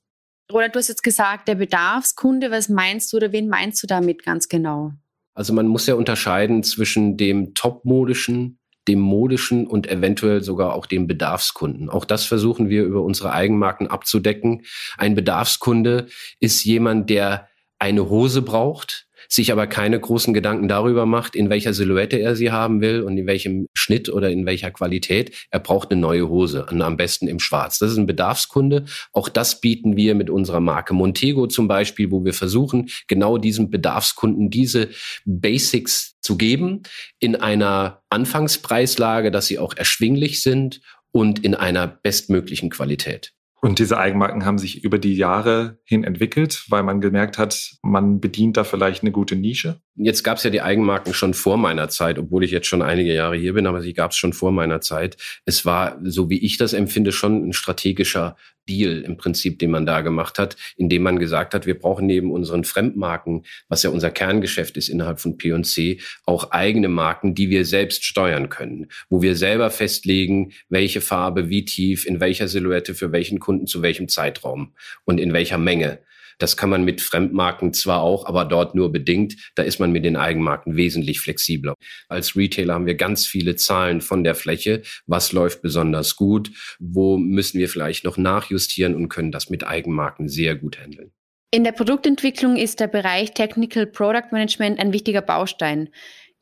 Roland, 0.50 0.74
du 0.74 0.78
hast 0.78 0.88
jetzt 0.88 1.02
gesagt, 1.02 1.46
der 1.46 1.56
Bedarfskunde, 1.56 2.50
was 2.50 2.70
meinst 2.70 3.12
du 3.12 3.18
oder 3.18 3.30
wen 3.30 3.46
meinst 3.48 3.82
du 3.82 3.86
damit 3.86 4.24
ganz 4.24 4.48
genau? 4.48 4.92
Also 5.34 5.52
man 5.52 5.68
muss 5.68 5.86
ja 5.86 5.96
unterscheiden 5.96 6.62
zwischen 6.62 7.18
dem 7.18 7.52
topmodischen, 7.52 8.58
dem 8.88 9.00
modischen 9.00 9.66
und 9.66 9.86
eventuell 9.86 10.42
sogar 10.42 10.72
auch 10.72 10.86
dem 10.86 11.06
Bedarfskunden. 11.06 11.90
Auch 11.90 12.06
das 12.06 12.24
versuchen 12.24 12.70
wir 12.70 12.84
über 12.84 13.02
unsere 13.02 13.32
Eigenmarken 13.32 13.86
abzudecken. 13.86 14.64
Ein 14.96 15.14
Bedarfskunde 15.14 16.06
ist 16.40 16.64
jemand, 16.64 17.10
der 17.10 17.48
eine 17.78 18.08
Hose 18.08 18.40
braucht, 18.40 19.07
sich 19.28 19.52
aber 19.52 19.66
keine 19.66 19.98
großen 19.98 20.34
Gedanken 20.34 20.68
darüber 20.68 21.06
macht, 21.06 21.34
in 21.34 21.50
welcher 21.50 21.74
Silhouette 21.74 22.18
er 22.18 22.36
sie 22.36 22.50
haben 22.50 22.80
will 22.80 23.02
und 23.02 23.16
in 23.16 23.26
welchem 23.26 23.68
Schnitt 23.74 24.08
oder 24.08 24.30
in 24.30 24.46
welcher 24.46 24.70
Qualität. 24.70 25.48
Er 25.50 25.60
braucht 25.60 25.90
eine 25.90 26.00
neue 26.00 26.28
Hose, 26.28 26.66
am 26.68 26.96
besten 26.96 27.28
im 27.28 27.40
Schwarz. 27.40 27.78
Das 27.78 27.90
ist 27.90 27.98
ein 27.98 28.06
Bedarfskunde. 28.06 28.84
Auch 29.12 29.28
das 29.28 29.60
bieten 29.60 29.96
wir 29.96 30.14
mit 30.14 30.30
unserer 30.30 30.60
Marke 30.60 30.94
Montego 30.94 31.46
zum 31.46 31.68
Beispiel, 31.68 32.10
wo 32.10 32.24
wir 32.24 32.34
versuchen, 32.34 32.88
genau 33.06 33.38
diesem 33.38 33.70
Bedarfskunden 33.70 34.50
diese 34.50 34.88
Basics 35.24 36.16
zu 36.20 36.36
geben 36.36 36.82
in 37.18 37.36
einer 37.36 38.02
Anfangspreislage, 38.10 39.30
dass 39.30 39.46
sie 39.46 39.58
auch 39.58 39.74
erschwinglich 39.74 40.42
sind 40.42 40.80
und 41.12 41.44
in 41.44 41.54
einer 41.54 41.86
bestmöglichen 41.86 42.70
Qualität. 42.70 43.32
Und 43.60 43.80
diese 43.80 43.98
Eigenmarken 43.98 44.44
haben 44.44 44.58
sich 44.58 44.84
über 44.84 44.98
die 44.98 45.16
Jahre 45.16 45.78
hin 45.84 46.04
entwickelt, 46.04 46.66
weil 46.68 46.84
man 46.84 47.00
gemerkt 47.00 47.38
hat, 47.38 47.76
man 47.82 48.20
bedient 48.20 48.56
da 48.56 48.64
vielleicht 48.64 49.02
eine 49.02 49.10
gute 49.10 49.34
Nische. 49.34 49.80
Jetzt 50.00 50.22
gab 50.22 50.38
es 50.38 50.44
ja 50.44 50.50
die 50.50 50.62
Eigenmarken 50.62 51.12
schon 51.12 51.34
vor 51.34 51.56
meiner 51.56 51.88
Zeit, 51.88 52.20
obwohl 52.20 52.44
ich 52.44 52.52
jetzt 52.52 52.68
schon 52.68 52.82
einige 52.82 53.12
Jahre 53.12 53.36
hier 53.36 53.54
bin, 53.54 53.66
aber 53.66 53.80
sie 53.80 53.94
gab 53.94 54.12
es 54.12 54.16
schon 54.16 54.32
vor 54.32 54.52
meiner 54.52 54.80
Zeit. 54.80 55.16
Es 55.44 55.66
war, 55.66 55.98
so 56.04 56.30
wie 56.30 56.38
ich 56.38 56.56
das 56.56 56.72
empfinde, 56.72 57.10
schon 57.10 57.48
ein 57.48 57.52
strategischer 57.52 58.36
Deal 58.68 59.00
im 59.00 59.16
Prinzip, 59.16 59.58
den 59.58 59.72
man 59.72 59.86
da 59.86 60.02
gemacht 60.02 60.38
hat, 60.38 60.56
indem 60.76 61.02
man 61.02 61.18
gesagt 61.18 61.52
hat, 61.52 61.66
wir 61.66 61.76
brauchen 61.76 62.06
neben 62.06 62.30
unseren 62.30 62.62
Fremdmarken, 62.62 63.44
was 63.68 63.82
ja 63.82 63.90
unser 63.90 64.12
Kerngeschäft 64.12 64.76
ist 64.76 64.88
innerhalb 64.88 65.18
von 65.18 65.36
P&C, 65.36 65.98
auch 66.24 66.52
eigene 66.52 66.88
Marken, 66.88 67.34
die 67.34 67.50
wir 67.50 67.64
selbst 67.64 68.04
steuern 68.04 68.50
können, 68.50 68.86
wo 69.08 69.20
wir 69.20 69.34
selber 69.34 69.68
festlegen, 69.70 70.52
welche 70.68 71.00
Farbe, 71.00 71.48
wie 71.48 71.64
tief, 71.64 72.06
in 72.06 72.20
welcher 72.20 72.46
Silhouette, 72.46 72.94
für 72.94 73.10
welchen 73.10 73.40
Kunden, 73.40 73.66
zu 73.66 73.82
welchem 73.82 74.08
Zeitraum 74.08 74.74
und 75.04 75.18
in 75.18 75.32
welcher 75.32 75.58
Menge 75.58 75.98
Das 76.38 76.56
kann 76.56 76.70
man 76.70 76.84
mit 76.84 77.00
Fremdmarken 77.00 77.72
zwar 77.74 78.00
auch, 78.00 78.26
aber 78.26 78.44
dort 78.44 78.74
nur 78.74 78.90
bedingt. 78.92 79.36
Da 79.54 79.62
ist 79.62 79.80
man 79.80 79.92
mit 79.92 80.04
den 80.04 80.16
Eigenmarken 80.16 80.76
wesentlich 80.76 81.20
flexibler. 81.20 81.74
Als 82.08 82.36
Retailer 82.36 82.74
haben 82.74 82.86
wir 82.86 82.94
ganz 82.94 83.26
viele 83.26 83.56
Zahlen 83.56 84.00
von 84.00 84.24
der 84.24 84.34
Fläche. 84.34 84.82
Was 85.06 85.32
läuft 85.32 85.62
besonders 85.62 86.16
gut? 86.16 86.50
Wo 86.78 87.18
müssen 87.18 87.58
wir 87.58 87.68
vielleicht 87.68 88.04
noch 88.04 88.16
nachjustieren 88.16 88.94
und 88.94 89.08
können 89.08 89.32
das 89.32 89.50
mit 89.50 89.66
Eigenmarken 89.66 90.28
sehr 90.28 90.56
gut 90.56 90.78
handeln? 90.78 91.12
In 91.50 91.64
der 91.64 91.72
Produktentwicklung 91.72 92.56
ist 92.56 92.78
der 92.78 92.88
Bereich 92.88 93.32
Technical 93.32 93.86
Product 93.86 94.32
Management 94.32 94.78
ein 94.78 94.92
wichtiger 94.92 95.22
Baustein. 95.22 95.88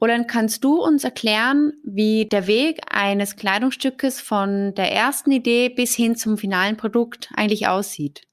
Roland, 0.00 0.28
kannst 0.28 0.62
du 0.62 0.82
uns 0.82 1.04
erklären, 1.04 1.72
wie 1.84 2.26
der 2.26 2.46
Weg 2.46 2.80
eines 2.90 3.36
Kleidungsstückes 3.36 4.20
von 4.20 4.74
der 4.74 4.92
ersten 4.92 5.30
Idee 5.30 5.70
bis 5.70 5.94
hin 5.94 6.16
zum 6.16 6.36
finalen 6.36 6.76
Produkt 6.76 7.30
eigentlich 7.34 7.66
aussieht? 7.66 8.26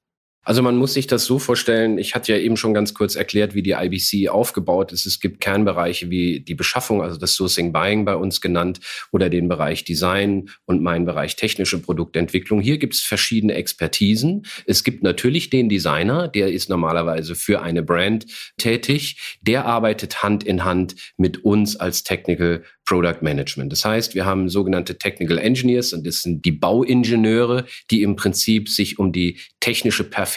Also 0.44 0.62
man 0.62 0.76
muss 0.76 0.92
sich 0.92 1.06
das 1.06 1.24
so 1.24 1.38
vorstellen, 1.38 1.96
ich 1.96 2.14
hatte 2.14 2.32
ja 2.32 2.38
eben 2.38 2.56
schon 2.56 2.74
ganz 2.74 2.92
kurz 2.92 3.16
erklärt, 3.16 3.54
wie 3.54 3.62
die 3.62 3.72
IBC 3.72 4.28
aufgebaut 4.28 4.92
ist. 4.92 5.06
Es 5.06 5.18
gibt 5.18 5.40
Kernbereiche 5.40 6.10
wie 6.10 6.40
die 6.40 6.54
Beschaffung, 6.54 7.02
also 7.02 7.18
das 7.18 7.34
Sourcing 7.34 7.72
Buying 7.72 8.04
bei 8.04 8.14
uns 8.14 8.42
genannt, 8.42 8.80
oder 9.10 9.30
den 9.30 9.48
Bereich 9.48 9.84
Design 9.84 10.50
und 10.66 10.82
meinen 10.82 11.06
Bereich 11.06 11.36
technische 11.36 11.78
Produktentwicklung. 11.78 12.60
Hier 12.60 12.76
gibt 12.76 12.94
es 12.94 13.00
verschiedene 13.00 13.54
Expertisen. 13.54 14.44
Es 14.66 14.84
gibt 14.84 15.02
natürlich 15.02 15.48
den 15.48 15.70
Designer, 15.70 16.28
der 16.28 16.52
ist 16.52 16.68
normalerweise 16.68 17.34
für 17.34 17.62
eine 17.62 17.82
Brand 17.82 18.26
tätig. 18.58 19.38
Der 19.40 19.64
arbeitet 19.64 20.22
Hand 20.22 20.44
in 20.44 20.64
Hand 20.64 20.94
mit 21.16 21.42
uns 21.42 21.76
als 21.76 22.04
Technical 22.04 22.62
Product 22.84 23.22
Management. 23.22 23.72
Das 23.72 23.84
heißt, 23.84 24.14
wir 24.14 24.26
haben 24.26 24.50
sogenannte 24.50 24.98
Technical 24.98 25.38
Engineers 25.38 25.94
und 25.94 26.06
das 26.06 26.20
sind 26.20 26.44
die 26.44 26.52
Bauingenieure, 26.52 27.64
die 27.90 28.02
im 28.02 28.14
Prinzip 28.14 28.68
sich 28.68 28.98
um 28.98 29.10
die 29.10 29.38
technische 29.60 30.04
Perfektion 30.04 30.33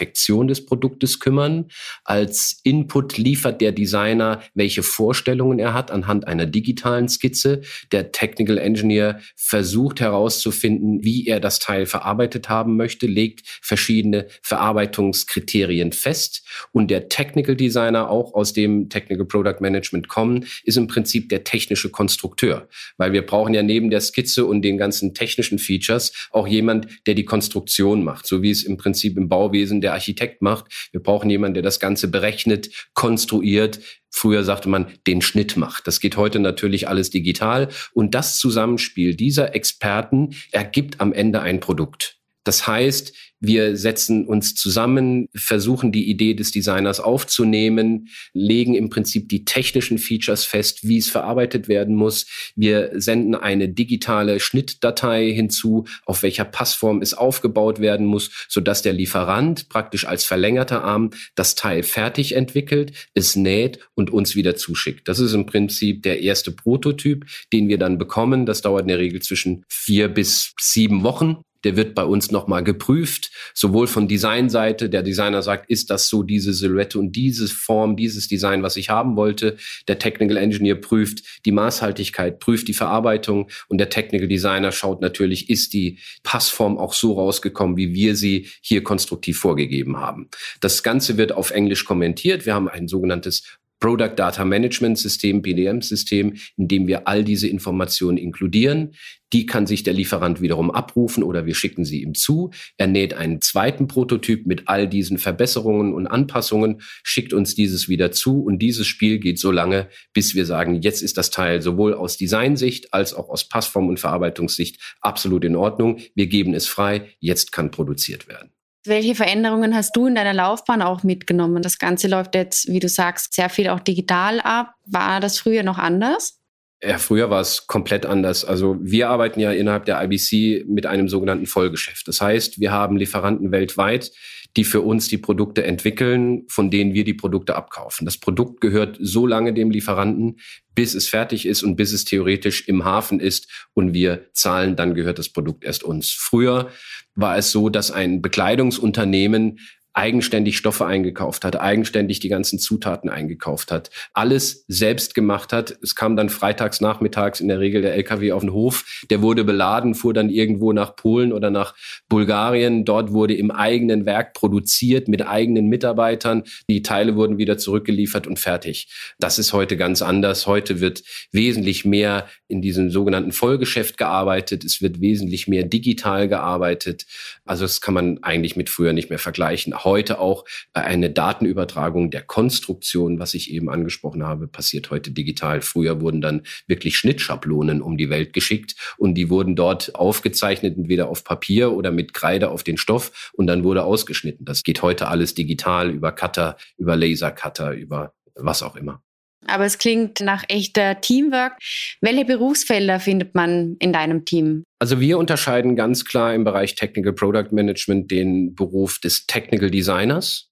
des 0.48 0.66
Produktes 0.66 1.20
kümmern. 1.20 1.66
Als 2.04 2.60
Input 2.62 3.18
liefert 3.18 3.60
der 3.60 3.72
Designer, 3.72 4.42
welche 4.54 4.82
Vorstellungen 4.82 5.58
er 5.58 5.74
hat 5.74 5.90
anhand 5.90 6.26
einer 6.26 6.46
digitalen 6.46 7.08
Skizze. 7.08 7.62
Der 7.92 8.12
Technical 8.12 8.58
Engineer 8.58 9.20
versucht 9.36 10.00
herauszufinden, 10.00 11.02
wie 11.02 11.26
er 11.26 11.40
das 11.40 11.58
Teil 11.58 11.86
verarbeitet 11.86 12.48
haben 12.48 12.76
möchte, 12.76 13.06
legt 13.06 13.42
verschiedene 13.62 14.26
Verarbeitungskriterien 14.42 15.92
fest 15.92 16.44
und 16.72 16.90
der 16.90 17.08
Technical 17.08 17.56
Designer, 17.56 18.10
auch 18.10 18.34
aus 18.34 18.52
dem 18.52 18.88
Technical 18.88 19.26
Product 19.26 19.60
Management 19.60 20.08
kommen, 20.08 20.46
ist 20.64 20.76
im 20.76 20.86
Prinzip 20.86 21.28
der 21.28 21.44
technische 21.44 21.90
Konstrukteur, 21.90 22.68
weil 22.96 23.12
wir 23.12 23.22
brauchen 23.22 23.54
ja 23.54 23.62
neben 23.62 23.90
der 23.90 24.00
Skizze 24.00 24.44
und 24.44 24.62
den 24.62 24.78
ganzen 24.78 25.14
technischen 25.14 25.58
Features 25.58 26.12
auch 26.30 26.46
jemand, 26.46 26.88
der 27.06 27.14
die 27.14 27.24
Konstruktion 27.24 28.04
macht, 28.04 28.26
so 28.26 28.42
wie 28.42 28.50
es 28.50 28.62
im 28.62 28.76
Prinzip 28.76 29.16
im 29.16 29.28
Bauwesen 29.28 29.80
der 29.80 29.87
Architekt 29.92 30.42
macht. 30.42 30.88
Wir 30.92 31.02
brauchen 31.02 31.30
jemanden, 31.30 31.54
der 31.54 31.62
das 31.62 31.80
Ganze 31.80 32.08
berechnet, 32.08 32.70
konstruiert, 32.94 33.80
Früher 34.10 34.42
sagte 34.42 34.68
man, 34.68 34.86
den 35.06 35.20
Schnitt 35.20 35.56
macht. 35.56 35.86
Das 35.86 36.00
geht 36.00 36.16
heute 36.16 36.40
natürlich 36.40 36.88
alles 36.88 37.10
digital. 37.10 37.68
Und 37.92 38.14
das 38.14 38.38
Zusammenspiel 38.38 39.14
dieser 39.14 39.54
Experten 39.54 40.30
ergibt 40.50 41.00
am 41.00 41.12
Ende 41.12 41.42
ein 41.42 41.60
Produkt. 41.60 42.17
Das 42.48 42.66
heißt, 42.66 43.12
wir 43.40 43.76
setzen 43.76 44.26
uns 44.26 44.54
zusammen, 44.54 45.28
versuchen 45.34 45.92
die 45.92 46.08
Idee 46.08 46.32
des 46.32 46.50
Designers 46.50 46.98
aufzunehmen, 46.98 48.08
legen 48.32 48.74
im 48.74 48.88
Prinzip 48.88 49.28
die 49.28 49.44
technischen 49.44 49.98
Features 49.98 50.46
fest, 50.46 50.88
wie 50.88 50.96
es 50.96 51.10
verarbeitet 51.10 51.68
werden 51.68 51.94
muss. 51.94 52.24
Wir 52.56 52.90
senden 52.94 53.34
eine 53.34 53.68
digitale 53.68 54.40
Schnittdatei 54.40 55.30
hinzu, 55.30 55.84
auf 56.06 56.22
welcher 56.22 56.46
Passform 56.46 57.02
es 57.02 57.12
aufgebaut 57.12 57.80
werden 57.80 58.06
muss, 58.06 58.30
sodass 58.48 58.80
der 58.80 58.94
Lieferant 58.94 59.68
praktisch 59.68 60.06
als 60.06 60.24
verlängerter 60.24 60.82
Arm 60.82 61.10
das 61.34 61.54
Teil 61.54 61.82
fertig 61.82 62.34
entwickelt, 62.34 62.92
es 63.12 63.36
näht 63.36 63.78
und 63.94 64.10
uns 64.10 64.36
wieder 64.36 64.56
zuschickt. 64.56 65.06
Das 65.06 65.20
ist 65.20 65.34
im 65.34 65.44
Prinzip 65.44 66.02
der 66.02 66.22
erste 66.22 66.50
Prototyp, 66.50 67.26
den 67.52 67.68
wir 67.68 67.76
dann 67.76 67.98
bekommen. 67.98 68.46
Das 68.46 68.62
dauert 68.62 68.82
in 68.82 68.88
der 68.88 68.98
Regel 68.98 69.20
zwischen 69.20 69.66
vier 69.68 70.08
bis 70.08 70.54
sieben 70.58 71.02
Wochen 71.02 71.42
der 71.64 71.76
wird 71.76 71.94
bei 71.94 72.04
uns 72.04 72.30
nochmal 72.30 72.62
geprüft, 72.62 73.30
sowohl 73.54 73.86
von 73.86 74.08
Designseite. 74.08 74.88
Der 74.88 75.02
Designer 75.02 75.42
sagt, 75.42 75.70
ist 75.70 75.90
das 75.90 76.08
so 76.08 76.22
diese 76.22 76.52
Silhouette 76.52 76.98
und 76.98 77.12
diese 77.12 77.48
Form, 77.48 77.96
dieses 77.96 78.28
Design, 78.28 78.62
was 78.62 78.76
ich 78.76 78.90
haben 78.90 79.16
wollte. 79.16 79.56
Der 79.88 79.98
Technical 79.98 80.36
Engineer 80.36 80.76
prüft 80.76 81.44
die 81.44 81.52
Maßhaltigkeit, 81.52 82.38
prüft 82.38 82.68
die 82.68 82.74
Verarbeitung 82.74 83.50
und 83.68 83.78
der 83.78 83.90
Technical 83.90 84.28
Designer 84.28 84.72
schaut 84.72 85.00
natürlich, 85.00 85.50
ist 85.50 85.72
die 85.72 85.98
Passform 86.22 86.78
auch 86.78 86.92
so 86.92 87.14
rausgekommen, 87.14 87.76
wie 87.76 87.94
wir 87.94 88.14
sie 88.14 88.48
hier 88.60 88.82
konstruktiv 88.82 89.38
vorgegeben 89.38 89.98
haben. 89.98 90.28
Das 90.60 90.82
Ganze 90.82 91.16
wird 91.16 91.32
auf 91.32 91.50
Englisch 91.50 91.84
kommentiert. 91.84 92.46
Wir 92.46 92.54
haben 92.54 92.68
ein 92.68 92.88
sogenanntes 92.88 93.58
Product 93.80 94.14
Data 94.16 94.44
Management 94.44 94.98
System, 94.98 95.42
PDM-System, 95.42 96.34
in 96.56 96.68
dem 96.68 96.86
wir 96.86 97.06
all 97.06 97.24
diese 97.24 97.48
Informationen 97.48 98.18
inkludieren. 98.18 98.94
Die 99.32 99.46
kann 99.46 99.66
sich 99.66 99.82
der 99.82 99.92
Lieferant 99.92 100.40
wiederum 100.40 100.70
abrufen 100.70 101.22
oder 101.22 101.44
wir 101.44 101.54
schicken 101.54 101.84
sie 101.84 102.02
ihm 102.02 102.14
zu. 102.14 102.50
Er 102.78 102.86
näht 102.86 103.14
einen 103.14 103.40
zweiten 103.42 103.86
Prototyp 103.86 104.46
mit 104.46 104.68
all 104.68 104.88
diesen 104.88 105.18
Verbesserungen 105.18 105.92
und 105.92 106.06
Anpassungen, 106.06 106.80
schickt 107.02 107.32
uns 107.32 107.54
dieses 107.54 107.88
wieder 107.88 108.10
zu 108.10 108.42
und 108.42 108.60
dieses 108.60 108.86
Spiel 108.86 109.18
geht 109.18 109.38
so 109.38 109.50
lange, 109.50 109.88
bis 110.14 110.34
wir 110.34 110.46
sagen, 110.46 110.80
jetzt 110.80 111.02
ist 111.02 111.18
das 111.18 111.30
Teil 111.30 111.60
sowohl 111.60 111.94
aus 111.94 112.16
Designsicht 112.16 112.94
als 112.94 113.12
auch 113.12 113.28
aus 113.28 113.48
Passform 113.48 113.88
und 113.88 114.00
Verarbeitungssicht 114.00 114.96
absolut 115.02 115.44
in 115.44 115.56
Ordnung. 115.56 115.98
Wir 116.14 116.26
geben 116.26 116.54
es 116.54 116.66
frei, 116.66 117.08
jetzt 117.20 117.52
kann 117.52 117.70
produziert 117.70 118.28
werden. 118.28 118.50
Welche 118.84 119.14
Veränderungen 119.14 119.74
hast 119.74 119.96
du 119.96 120.06
in 120.06 120.14
deiner 120.14 120.34
Laufbahn 120.34 120.82
auch 120.82 121.02
mitgenommen? 121.02 121.62
Das 121.62 121.78
Ganze 121.78 122.08
läuft 122.08 122.34
jetzt, 122.34 122.68
wie 122.68 122.80
du 122.80 122.88
sagst, 122.88 123.34
sehr 123.34 123.50
viel 123.50 123.68
auch 123.68 123.80
digital 123.80 124.40
ab. 124.40 124.74
War 124.86 125.20
das 125.20 125.38
früher 125.38 125.62
noch 125.62 125.78
anders? 125.78 126.38
Ja, 126.80 126.98
früher 126.98 127.28
war 127.28 127.40
es 127.40 127.66
komplett 127.66 128.06
anders. 128.06 128.44
Also 128.44 128.76
wir 128.80 129.08
arbeiten 129.08 129.40
ja 129.40 129.50
innerhalb 129.50 129.84
der 129.84 130.00
IBC 130.00 130.64
mit 130.68 130.86
einem 130.86 131.08
sogenannten 131.08 131.46
Vollgeschäft. 131.46 132.06
Das 132.06 132.20
heißt, 132.20 132.60
wir 132.60 132.70
haben 132.70 132.96
Lieferanten 132.96 133.50
weltweit, 133.50 134.12
die 134.56 134.62
für 134.62 134.80
uns 134.80 135.08
die 135.08 135.18
Produkte 135.18 135.64
entwickeln, 135.64 136.44
von 136.48 136.70
denen 136.70 136.94
wir 136.94 137.02
die 137.02 137.14
Produkte 137.14 137.56
abkaufen. 137.56 138.04
Das 138.04 138.18
Produkt 138.18 138.60
gehört 138.60 138.96
so 139.00 139.26
lange 139.26 139.52
dem 139.52 139.72
Lieferanten, 139.72 140.38
bis 140.74 140.94
es 140.94 141.08
fertig 141.08 141.46
ist 141.46 141.64
und 141.64 141.74
bis 141.74 141.92
es 141.92 142.04
theoretisch 142.04 142.68
im 142.68 142.84
Hafen 142.84 143.18
ist 143.18 143.68
und 143.74 143.92
wir 143.92 144.30
zahlen, 144.32 144.76
dann 144.76 144.94
gehört 144.94 145.18
das 145.18 145.28
Produkt 145.30 145.64
erst 145.64 145.82
uns. 145.82 146.12
Früher 146.12 146.70
war 147.18 147.36
es 147.36 147.50
so, 147.50 147.68
dass 147.68 147.90
ein 147.90 148.22
Bekleidungsunternehmen 148.22 149.58
eigenständig 149.94 150.56
Stoffe 150.56 150.86
eingekauft 150.86 151.44
hat, 151.44 151.60
eigenständig 151.60 152.20
die 152.20 152.28
ganzen 152.28 152.58
Zutaten 152.58 153.10
eingekauft 153.10 153.72
hat, 153.72 153.90
alles 154.12 154.64
selbst 154.68 155.14
gemacht 155.14 155.52
hat. 155.52 155.76
Es 155.82 155.94
kam 155.94 156.14
dann 156.14 156.28
freitags 156.28 156.80
nachmittags 156.80 157.40
in 157.40 157.48
der 157.48 157.58
Regel 157.58 157.82
der 157.82 157.94
LKW 157.94 158.32
auf 158.32 158.42
den 158.42 158.52
Hof, 158.52 159.04
der 159.10 159.22
wurde 159.22 159.44
beladen, 159.44 159.94
fuhr 159.94 160.14
dann 160.14 160.30
irgendwo 160.30 160.72
nach 160.72 160.94
Polen 160.94 161.32
oder 161.32 161.50
nach 161.50 161.74
Bulgarien. 162.08 162.84
Dort 162.84 163.12
wurde 163.12 163.34
im 163.34 163.50
eigenen 163.50 164.06
Werk 164.06 164.34
produziert 164.34 165.08
mit 165.08 165.26
eigenen 165.26 165.66
Mitarbeitern. 165.66 166.44
Die 166.68 166.82
Teile 166.82 167.16
wurden 167.16 167.38
wieder 167.38 167.58
zurückgeliefert 167.58 168.26
und 168.26 168.38
fertig. 168.38 168.88
Das 169.18 169.38
ist 169.38 169.52
heute 169.52 169.76
ganz 169.76 170.02
anders. 170.02 170.46
Heute 170.46 170.80
wird 170.80 171.02
wesentlich 171.32 171.84
mehr 171.84 172.28
in 172.46 172.62
diesem 172.62 172.90
sogenannten 172.90 173.32
Vollgeschäft 173.32 173.98
gearbeitet. 173.98 174.64
Es 174.64 174.80
wird 174.80 175.00
wesentlich 175.00 175.48
mehr 175.48 175.64
digital 175.64 176.28
gearbeitet. 176.28 177.06
Also 177.44 177.64
das 177.64 177.80
kann 177.80 177.94
man 177.94 178.22
eigentlich 178.22 178.56
mit 178.56 178.70
früher 178.70 178.92
nicht 178.92 179.10
mehr 179.10 179.18
vergleichen 179.18 179.72
heute 179.84 180.20
auch 180.20 180.44
eine 180.72 181.10
Datenübertragung 181.10 182.10
der 182.10 182.22
Konstruktion, 182.22 183.18
was 183.18 183.34
ich 183.34 183.50
eben 183.50 183.68
angesprochen 183.70 184.24
habe, 184.24 184.48
passiert 184.48 184.90
heute 184.90 185.10
digital. 185.10 185.60
Früher 185.60 186.00
wurden 186.00 186.20
dann 186.20 186.42
wirklich 186.66 186.96
Schnittschablonen 186.96 187.82
um 187.82 187.96
die 187.96 188.10
Welt 188.10 188.32
geschickt 188.32 188.74
und 188.96 189.14
die 189.14 189.30
wurden 189.30 189.56
dort 189.56 189.94
aufgezeichnet, 189.94 190.76
entweder 190.76 191.08
auf 191.08 191.24
Papier 191.24 191.72
oder 191.72 191.90
mit 191.90 192.14
Kreide 192.14 192.50
auf 192.50 192.62
den 192.62 192.76
Stoff 192.76 193.30
und 193.34 193.46
dann 193.46 193.64
wurde 193.64 193.84
ausgeschnitten. 193.84 194.44
Das 194.44 194.62
geht 194.62 194.82
heute 194.82 195.08
alles 195.08 195.34
digital 195.34 195.90
über 195.90 196.12
Cutter, 196.12 196.56
über 196.76 196.96
Lasercutter, 196.96 197.72
über 197.72 198.14
was 198.34 198.62
auch 198.62 198.76
immer. 198.76 199.02
Aber 199.46 199.64
es 199.64 199.78
klingt 199.78 200.20
nach 200.20 200.44
echter 200.48 201.00
Teamwork. 201.00 201.58
Welche 202.00 202.24
Berufsfelder 202.24 203.00
findet 203.00 203.34
man 203.34 203.76
in 203.78 203.92
deinem 203.92 204.24
Team? 204.24 204.64
Also 204.80 205.00
wir 205.00 205.18
unterscheiden 205.18 205.74
ganz 205.74 206.04
klar 206.04 206.34
im 206.34 206.44
Bereich 206.44 206.74
Technical 206.76 207.12
Product 207.12 207.48
Management 207.50 208.10
den 208.10 208.54
Beruf 208.54 209.00
des 209.00 209.26
Technical 209.26 209.70
Designers 209.70 210.50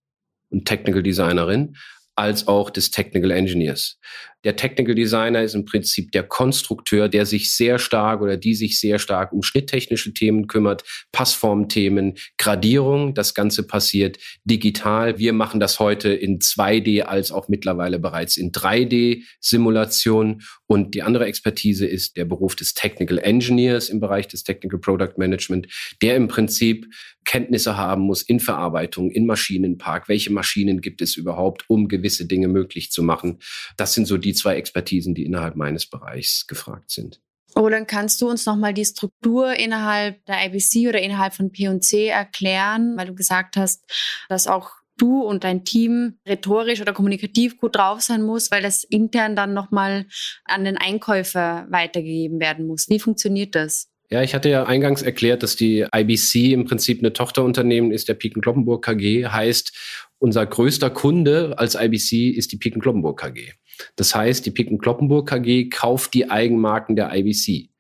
und 0.51 0.65
Technical 0.65 1.03
Designerin 1.03 1.77
als 2.17 2.49
auch 2.49 2.71
des 2.71 2.91
Technical 2.91 3.31
Engineers. 3.31 3.99
Der 4.47 4.55
Technical 4.55 4.95
Designer 4.95 5.43
ist 5.43 5.57
im 5.57 5.65
Prinzip 5.65 6.13
der 6.13 6.23
Konstrukteur, 6.23 7.09
der 7.09 7.27
sich 7.27 7.53
sehr 7.53 7.81
stark 7.81 8.21
oder 8.21 8.37
die 8.37 8.55
sich 8.55 8.79
sehr 8.79 9.01
stark 9.01 9.33
um 9.33 9.43
schnitttechnische 9.43 10.15
Themen 10.15 10.47
kümmert, 10.47 10.85
Passformthemen, 11.11 12.15
Gradierung. 12.39 13.13
Das 13.15 13.35
Ganze 13.35 13.67
passiert 13.67 14.19
digital. 14.45 15.19
Wir 15.19 15.33
machen 15.33 15.59
das 15.59 15.81
heute 15.81 16.11
in 16.11 16.39
2D 16.39 17.01
als 17.01 17.33
auch 17.33 17.49
mittlerweile 17.49 17.99
bereits 17.99 18.37
in 18.37 18.53
3D-Simulation. 18.53 20.43
Und 20.69 20.95
die 20.95 21.03
andere 21.03 21.27
Expertise 21.27 21.85
ist 21.85 22.17
der 22.17 22.25
Beruf 22.25 22.55
des 22.55 22.75
Technical 22.75 23.19
Engineers 23.19 23.89
im 23.89 23.99
Bereich 23.99 24.29
des 24.29 24.45
Technical 24.45 24.79
Product 24.79 25.15
Management, 25.17 25.67
der 26.03 26.15
im 26.15 26.29
Prinzip 26.29 26.87
Kenntnisse 27.25 27.77
haben 27.77 28.03
muss 28.03 28.23
in 28.23 28.41
Verarbeitung, 28.41 29.11
in 29.11 29.27
Maschinenpark. 29.27 30.09
Welche 30.09 30.33
Maschinen 30.33 30.81
gibt 30.81 31.03
es 31.03 31.17
überhaupt, 31.17 31.65
um 31.69 31.89
gewisse 31.89 32.27
Dinge 32.27 32.47
möglich 32.47 32.93
zu 32.93 33.03
machen? 33.03 33.41
Das 33.77 33.95
sind 33.95 34.07
so 34.07 34.17
die 34.17 34.33
zwei 34.37 34.57
Expertisen, 34.57 35.15
die 35.15 35.25
innerhalb 35.25 35.57
meines 35.57 35.87
Bereichs 35.87 36.47
gefragt 36.47 36.91
sind. 36.91 37.21
Oh, 37.55 37.69
dann 37.71 37.87
kannst 37.87 38.21
du 38.21 38.29
uns 38.29 38.45
nochmal 38.45 38.75
die 38.75 38.85
Struktur 38.85 39.55
innerhalb 39.55 40.25
der 40.27 40.45
IBC 40.45 40.89
oder 40.89 41.01
innerhalb 41.01 41.33
von 41.33 41.51
P&C 41.51 42.09
erklären, 42.09 42.97
weil 42.97 43.07
du 43.07 43.15
gesagt 43.15 43.57
hast, 43.57 43.83
dass 44.29 44.47
auch 44.47 44.73
du 44.99 45.23
und 45.23 45.45
dein 45.45 45.65
Team 45.65 46.19
rhetorisch 46.27 46.81
oder 46.81 46.93
kommunikativ 46.93 47.59
gut 47.59 47.77
drauf 47.77 48.01
sein 48.01 48.23
muss, 48.23 48.51
weil 48.51 48.63
das 48.63 48.85
intern 48.85 49.37
dann 49.37 49.55
nochmal 49.55 50.07
an 50.45 50.65
den 50.65 50.77
Einkäufer 50.77 51.67
weitergegeben 51.71 52.41
werden 52.41 52.67
muss. 52.67 52.89
Wie 52.89 52.99
funktioniert 52.99 53.55
das? 53.55 53.89
Ja, 54.09 54.23
ich 54.23 54.35
hatte 54.35 54.49
ja 54.49 54.65
eingangs 54.65 55.03
erklärt, 55.03 55.43
dass 55.43 55.57
die 55.57 55.85
IBC 55.93 56.53
im 56.53 56.65
Prinzip 56.65 57.01
eine 57.01 57.13
Tochterunternehmen 57.13 57.91
ist 57.91 58.09
der 58.09 58.15
Piken 58.15 58.41
Kloppenburg 58.41 58.85
KG. 58.85 59.27
Heißt, 59.27 59.73
unser 60.19 60.47
größter 60.47 60.91
Kunde 60.91 61.59
als 61.59 61.75
IBC 61.75 62.37
ist 62.37 62.53
die 62.53 62.57
Piken 62.57 62.81
Kloppenburg 62.81 63.21
KG. 63.21 63.53
Das 63.97 64.15
heißt, 64.15 64.47
die 64.47 64.51
Piken 64.51 64.79
Kloppenburg 64.79 65.29
KG 65.29 65.69
kauft 65.69 66.15
die 66.15 66.31
Eigenmarken 66.31 66.97
der 66.97 67.15
IBC. 67.15 67.71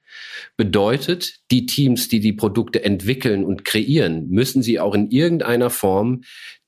Bedeutet, 0.57 1.40
die 1.50 1.66
Teams, 1.66 2.09
die 2.09 2.21
die 2.21 2.33
Produkte 2.33 2.85
entwickeln 2.85 3.45
und 3.45 3.64
kreieren, 3.64 4.28
müssen 4.28 4.62
sie 4.62 4.81
auch 4.81 4.95
in 4.95 5.11
irgendeiner 5.11 5.71
Form 5.71 6.23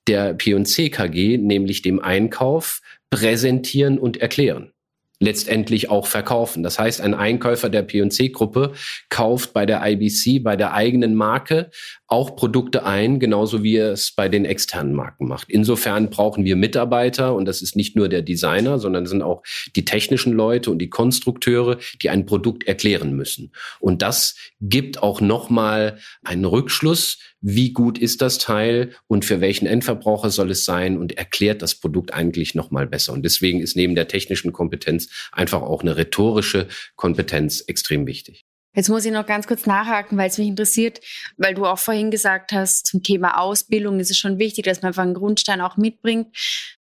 der 0.07 0.35
P&C 0.35 0.91
KG, 0.91 1.39
nämlich 1.39 1.83
dem 1.83 2.01
Einkauf, 2.01 2.81
präsentieren 3.11 3.99
und 3.99 4.19
erklären 4.19 4.73
letztendlich 5.21 5.91
auch 5.91 6.07
verkaufen. 6.07 6.63
Das 6.63 6.79
heißt, 6.79 7.01
ein 7.01 7.15
Einkäufer 7.15 7.69
der 7.69 7.83
P&C-Gruppe 7.83 8.73
kauft 9.09 9.53
bei 9.53 9.67
der 9.67 9.85
IBC, 9.85 10.43
bei 10.43 10.57
der 10.57 10.75
eigenen 10.75 11.15
Marke 11.15 11.71
auch 12.09 12.37
Produkte 12.37 12.85
ein, 12.85 13.21
genauso 13.21 13.63
wie 13.63 13.77
er 13.77 13.93
es 13.93 14.11
bei 14.11 14.31
den 14.31 14.47
externen 14.47 14.95
Marken 14.95 15.29
macht. 15.29 15.51
Insofern 15.51 16.09
brauchen 16.09 16.45
wir 16.45 16.57
Mitarbeiter 16.57 17.35
und 17.35 17.45
das 17.45 17.61
ist 17.61 17.77
nicht 17.77 17.97
nur 17.97 18.09
der 18.09 18.23
Designer, 18.23 18.79
sondern 18.79 19.05
sind 19.05 19.21
auch 19.21 19.43
die 19.77 19.85
technischen 19.85 20.33
Leute 20.33 20.71
und 20.71 20.79
die 20.79 20.89
Konstrukteure, 20.89 21.77
die 22.01 22.09
ein 22.09 22.25
Produkt 22.25 22.67
erklären 22.67 23.13
müssen. 23.13 23.53
Und 23.79 24.01
das 24.01 24.37
gibt 24.59 25.03
auch 25.03 25.21
nochmal 25.21 25.99
einen 26.25 26.47
Rückschluss, 26.47 27.19
wie 27.43 27.73
gut 27.75 27.99
ist 27.99 28.23
das 28.23 28.39
Teil 28.39 28.95
und 29.07 29.27
für 29.27 29.43
welchen 29.43 29.67
Endverbraucher 29.67 30.31
soll 30.31 30.51
es 30.51 30.65
sein 30.65 30.97
und 30.97 31.19
erklärt 31.19 31.61
das 31.61 31.75
Produkt 31.75 32.15
eigentlich 32.15 32.55
nochmal 32.55 32.87
besser. 32.87 33.13
Und 33.13 33.23
deswegen 33.23 33.61
ist 33.61 33.77
neben 33.77 33.95
der 33.95 34.09
technischen 34.09 34.53
Kompetenz 34.53 35.29
einfach 35.31 35.61
auch 35.61 35.83
eine 35.83 35.99
rhetorische 35.99 36.69
Kompetenz 36.97 37.61
extrem 37.61 38.07
wichtig. 38.07 38.48
Jetzt 38.79 38.91
muss 38.91 39.05
ich 39.05 39.11
noch 39.11 39.27
ganz 39.27 39.49
kurz 39.49 39.67
nachhaken, 39.67 40.17
weil 40.17 40.29
es 40.29 40.39
mich 40.39 40.47
interessiert, 40.47 41.01
weil 41.37 41.53
du 41.53 41.67
auch 41.67 41.81
vorhin 41.81 42.13
gesagt 42.13 42.53
hast, 42.53 42.87
zum 42.87 43.03
Thema 43.03 43.41
Ausbildung 43.41 43.99
ist 43.99 44.13
es 44.13 44.19
schon 44.19 44.39
wichtig, 44.39 44.67
dass 44.67 44.83
man 44.83 44.91
einfach 44.91 45.03
einen 45.03 45.15
Grundstein 45.15 45.61
auch 45.61 45.77
mitbringt. 45.77 46.29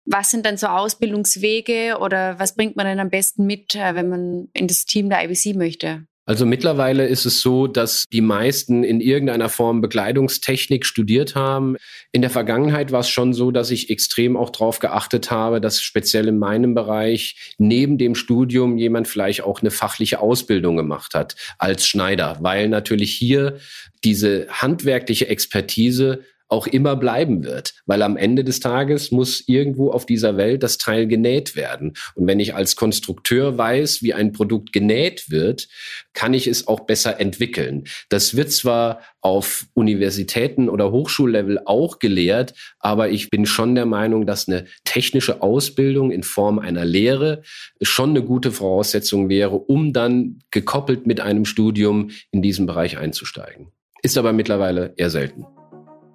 Was 0.06 0.32
sind 0.32 0.46
dann 0.46 0.56
so 0.56 0.68
Ausbildungswege 0.68 1.98
oder 2.00 2.40
was 2.40 2.56
bringt 2.56 2.78
man 2.78 2.86
denn 2.86 3.02
am 3.02 3.10
besten 3.10 3.46
mit, 3.46 3.76
äh, 3.76 3.94
wenn 3.94 4.08
man 4.08 4.48
in 4.54 4.70
das 4.70 4.86
Team 4.86 5.10
der 5.10 5.22
IBC 5.26 5.54
möchte? 5.58 6.08
Also 6.26 6.46
mittlerweile 6.46 7.08
ist 7.08 7.26
es 7.26 7.42
so, 7.42 7.66
dass 7.66 8.06
die 8.14 8.22
meisten 8.22 8.84
in 8.84 9.02
irgendeiner 9.02 9.50
Form 9.50 9.82
Bekleidungstechnik 9.82 10.86
studiert 10.86 11.36
haben. 11.36 11.78
In 12.12 12.22
der 12.22 12.30
Vergangenheit 12.30 12.92
war 12.92 13.00
es 13.00 13.10
schon 13.10 13.34
so, 13.34 13.50
dass 13.50 13.72
ich 13.72 13.90
extrem 13.90 14.38
auch 14.38 14.52
darauf 14.52 14.80
geachtet 14.80 15.32
habe, 15.32 15.60
dass 15.60 15.82
speziell 15.82 16.28
in 16.28 16.38
meinem 16.38 16.76
Bereich 16.76 17.54
neben 17.58 17.98
dem 17.98 18.14
Studium 18.14 18.78
jemand 18.78 19.08
vielleicht 19.08 19.44
auch 19.44 19.62
eine 19.62 19.72
fachliche 19.72 20.20
Ausbildung 20.20 20.78
gemacht 20.78 21.16
hat 21.16 21.36
als 21.58 21.88
Schneider, 21.88 22.38
weil 22.42 22.70
natürlich 22.70 23.14
hier 23.14 23.58
diese 24.04 24.48
handwerkliche 24.50 25.28
Expertise 25.28 26.24
auch 26.52 26.68
immer 26.68 26.96
bleiben 26.96 27.44
wird, 27.44 27.76
weil 27.86 28.02
am 28.02 28.18
Ende 28.18 28.44
des 28.44 28.60
Tages 28.60 29.12
muss 29.12 29.44
irgendwo 29.48 29.92
auf 29.92 30.06
dieser 30.06 30.36
Welt 30.36 30.64
das 30.64 30.78
Teil 30.78 31.08
genäht 31.08 31.56
werden. 31.56 31.94
Und 32.14 32.28
wenn 32.28 32.40
ich 32.40 32.54
als 32.56 32.76
Konstrukteur 32.76 33.58
weiß, 33.58 34.02
wie 34.02 34.14
ein 34.14 34.34
Produkt 34.34 34.74
genäht 34.74 35.32
wird, 35.32 35.70
kann 36.14 36.34
ich 36.34 36.48
es 36.48 36.68
auch 36.68 36.82
besser 36.82 37.20
entwickeln. 37.22 37.86
Das 38.10 38.36
wird 38.36 38.52
zwar 38.52 39.02
auf 39.22 39.68
Universitäten 39.74 40.68
oder 40.68 40.92
Hochschullevel 40.92 41.62
auch 41.66 42.00
gelehrt, 42.00 42.54
aber 42.80 43.10
ich 43.10 43.30
bin 43.30 43.46
schon 43.46 43.76
der 43.76 43.86
Meinung, 43.86 44.26
dass 44.26 44.48
eine 44.48 44.66
technische 44.84 45.42
Ausbildung 45.42 46.12
in 46.12 46.24
Form 46.24 46.60
einer 46.60 46.84
Lehre 46.84 47.44
schon 47.82 48.10
eine 48.10 48.24
gute 48.24 48.52
Voraussetzung 48.52 49.30
wäre, 49.30 49.56
um 49.56 49.94
dann 49.94 50.40
gekoppelt 50.52 51.08
mit 51.08 51.22
einem 51.22 51.46
Studium 51.46 52.10
in 52.32 52.42
diesen 52.42 52.66
Bereich 52.66 52.98
einzusteigen. 52.98 53.68
Ist 54.04 54.18
aber 54.18 54.34
mittlerweile 54.34 54.94
eher 54.98 55.12
selten. 55.12 55.46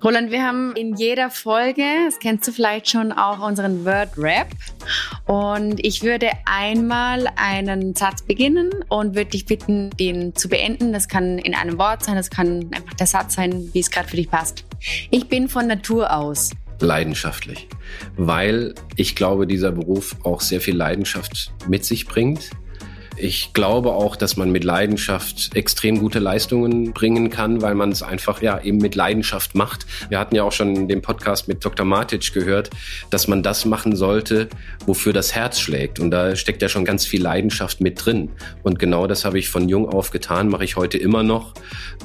Roland, 0.06 0.30
wir 0.30 0.44
haben 0.44 0.76
in 0.76 0.94
jeder 0.94 1.30
Folge, 1.30 1.82
das 2.04 2.20
kennst 2.20 2.46
du 2.46 2.52
vielleicht 2.52 2.88
schon, 2.88 3.10
auch 3.10 3.44
unseren 3.44 3.84
Word 3.84 4.10
Rap. 4.16 4.46
Und 5.26 5.84
ich 5.84 6.04
würde 6.04 6.28
einmal 6.44 7.26
einen 7.34 7.92
Satz 7.96 8.22
beginnen 8.22 8.70
und 8.88 9.16
würde 9.16 9.30
dich 9.30 9.46
bitten, 9.46 9.90
den 9.90 10.32
zu 10.36 10.48
beenden. 10.48 10.92
Das 10.92 11.08
kann 11.08 11.38
in 11.38 11.56
einem 11.56 11.76
Wort 11.76 12.04
sein, 12.04 12.14
das 12.14 12.30
kann 12.30 12.68
einfach 12.72 12.94
der 12.94 13.08
Satz 13.08 13.34
sein, 13.34 13.68
wie 13.72 13.80
es 13.80 13.90
gerade 13.90 14.06
für 14.06 14.14
dich 14.14 14.30
passt. 14.30 14.64
Ich 15.10 15.26
bin 15.26 15.48
von 15.48 15.66
Natur 15.66 16.14
aus 16.14 16.52
leidenschaftlich, 16.78 17.66
weil 18.16 18.76
ich 18.94 19.16
glaube, 19.16 19.48
dieser 19.48 19.72
Beruf 19.72 20.14
auch 20.22 20.40
sehr 20.40 20.60
viel 20.60 20.76
Leidenschaft 20.76 21.52
mit 21.66 21.84
sich 21.84 22.06
bringt. 22.06 22.50
Ich 23.18 23.54
glaube 23.54 23.92
auch, 23.92 24.14
dass 24.14 24.36
man 24.36 24.52
mit 24.52 24.62
Leidenschaft 24.62 25.56
extrem 25.56 26.00
gute 26.00 26.18
Leistungen 26.18 26.92
bringen 26.92 27.30
kann, 27.30 27.62
weil 27.62 27.74
man 27.74 27.90
es 27.90 28.02
einfach 28.02 28.42
ja 28.42 28.60
eben 28.60 28.76
mit 28.76 28.94
Leidenschaft 28.94 29.54
macht. 29.54 29.86
Wir 30.10 30.18
hatten 30.18 30.34
ja 30.34 30.42
auch 30.42 30.52
schon 30.52 30.86
den 30.86 31.00
Podcast 31.00 31.48
mit 31.48 31.64
Dr. 31.64 31.86
Matic 31.86 32.34
gehört, 32.34 32.68
dass 33.08 33.26
man 33.26 33.42
das 33.42 33.64
machen 33.64 33.96
sollte, 33.96 34.50
wofür 34.84 35.14
das 35.14 35.34
Herz 35.34 35.58
schlägt. 35.58 35.98
Und 35.98 36.10
da 36.10 36.36
steckt 36.36 36.60
ja 36.60 36.68
schon 36.68 36.84
ganz 36.84 37.06
viel 37.06 37.22
Leidenschaft 37.22 37.80
mit 37.80 38.04
drin. 38.04 38.28
Und 38.62 38.78
genau 38.78 39.06
das 39.06 39.24
habe 39.24 39.38
ich 39.38 39.48
von 39.48 39.66
jung 39.70 39.88
auf 39.88 40.10
getan, 40.10 40.50
mache 40.50 40.64
ich 40.64 40.76
heute 40.76 40.98
immer 40.98 41.22
noch. 41.22 41.54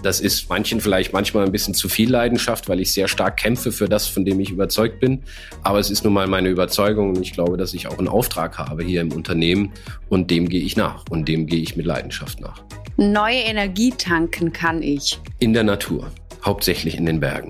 Das 0.04 0.22
ist 0.22 0.50
manchen 0.50 0.80
vielleicht 0.80 1.12
manchmal 1.12 1.46
ein 1.46 1.52
bisschen 1.52 1.74
zu 1.74 1.90
viel 1.90 2.10
Leidenschaft, 2.10 2.70
weil 2.70 2.80
ich 2.80 2.94
sehr 2.94 3.10
stark 3.10 3.36
kämpfe 3.36 3.74
für 3.74 3.90
das, 3.90 4.08
von 4.08 4.24
dem 4.24 4.40
ich 4.40 4.50
überzeugt 4.50 5.02
bin. 5.02 5.24
Aber 5.62 5.80
es 5.80 5.90
ist 5.90 6.06
nun 6.06 6.14
mal 6.14 6.28
meine 6.28 6.48
Überzeugung 6.48 7.10
und 7.10 7.22
ich 7.22 7.34
glaube, 7.34 7.58
dass 7.58 7.74
ich 7.74 7.88
auch 7.88 7.98
einen 7.98 8.08
Auftrag 8.08 8.58
habe 8.58 8.84
hier 8.84 9.02
im 9.02 9.12
Unternehmen 9.12 9.74
und 10.08 10.32
dem 10.32 10.48
gehe 10.48 10.62
ich 10.62 10.78
nach 10.78 11.01
nach 11.02 11.12
und 11.12 11.28
dem 11.28 11.46
gehe 11.46 11.62
ich 11.62 11.76
mit 11.76 11.86
Leidenschaft 11.86 12.40
nach. 12.40 12.64
Neue 12.98 13.40
Energie 13.40 13.92
tanken 13.92 14.52
kann 14.54 14.84
ich. 14.84 15.20
In 15.40 15.54
der 15.54 15.64
Natur, 15.64 16.12
hauptsächlich 16.46 16.98
in 16.98 17.06
den 17.06 17.20
Bergen. 17.20 17.50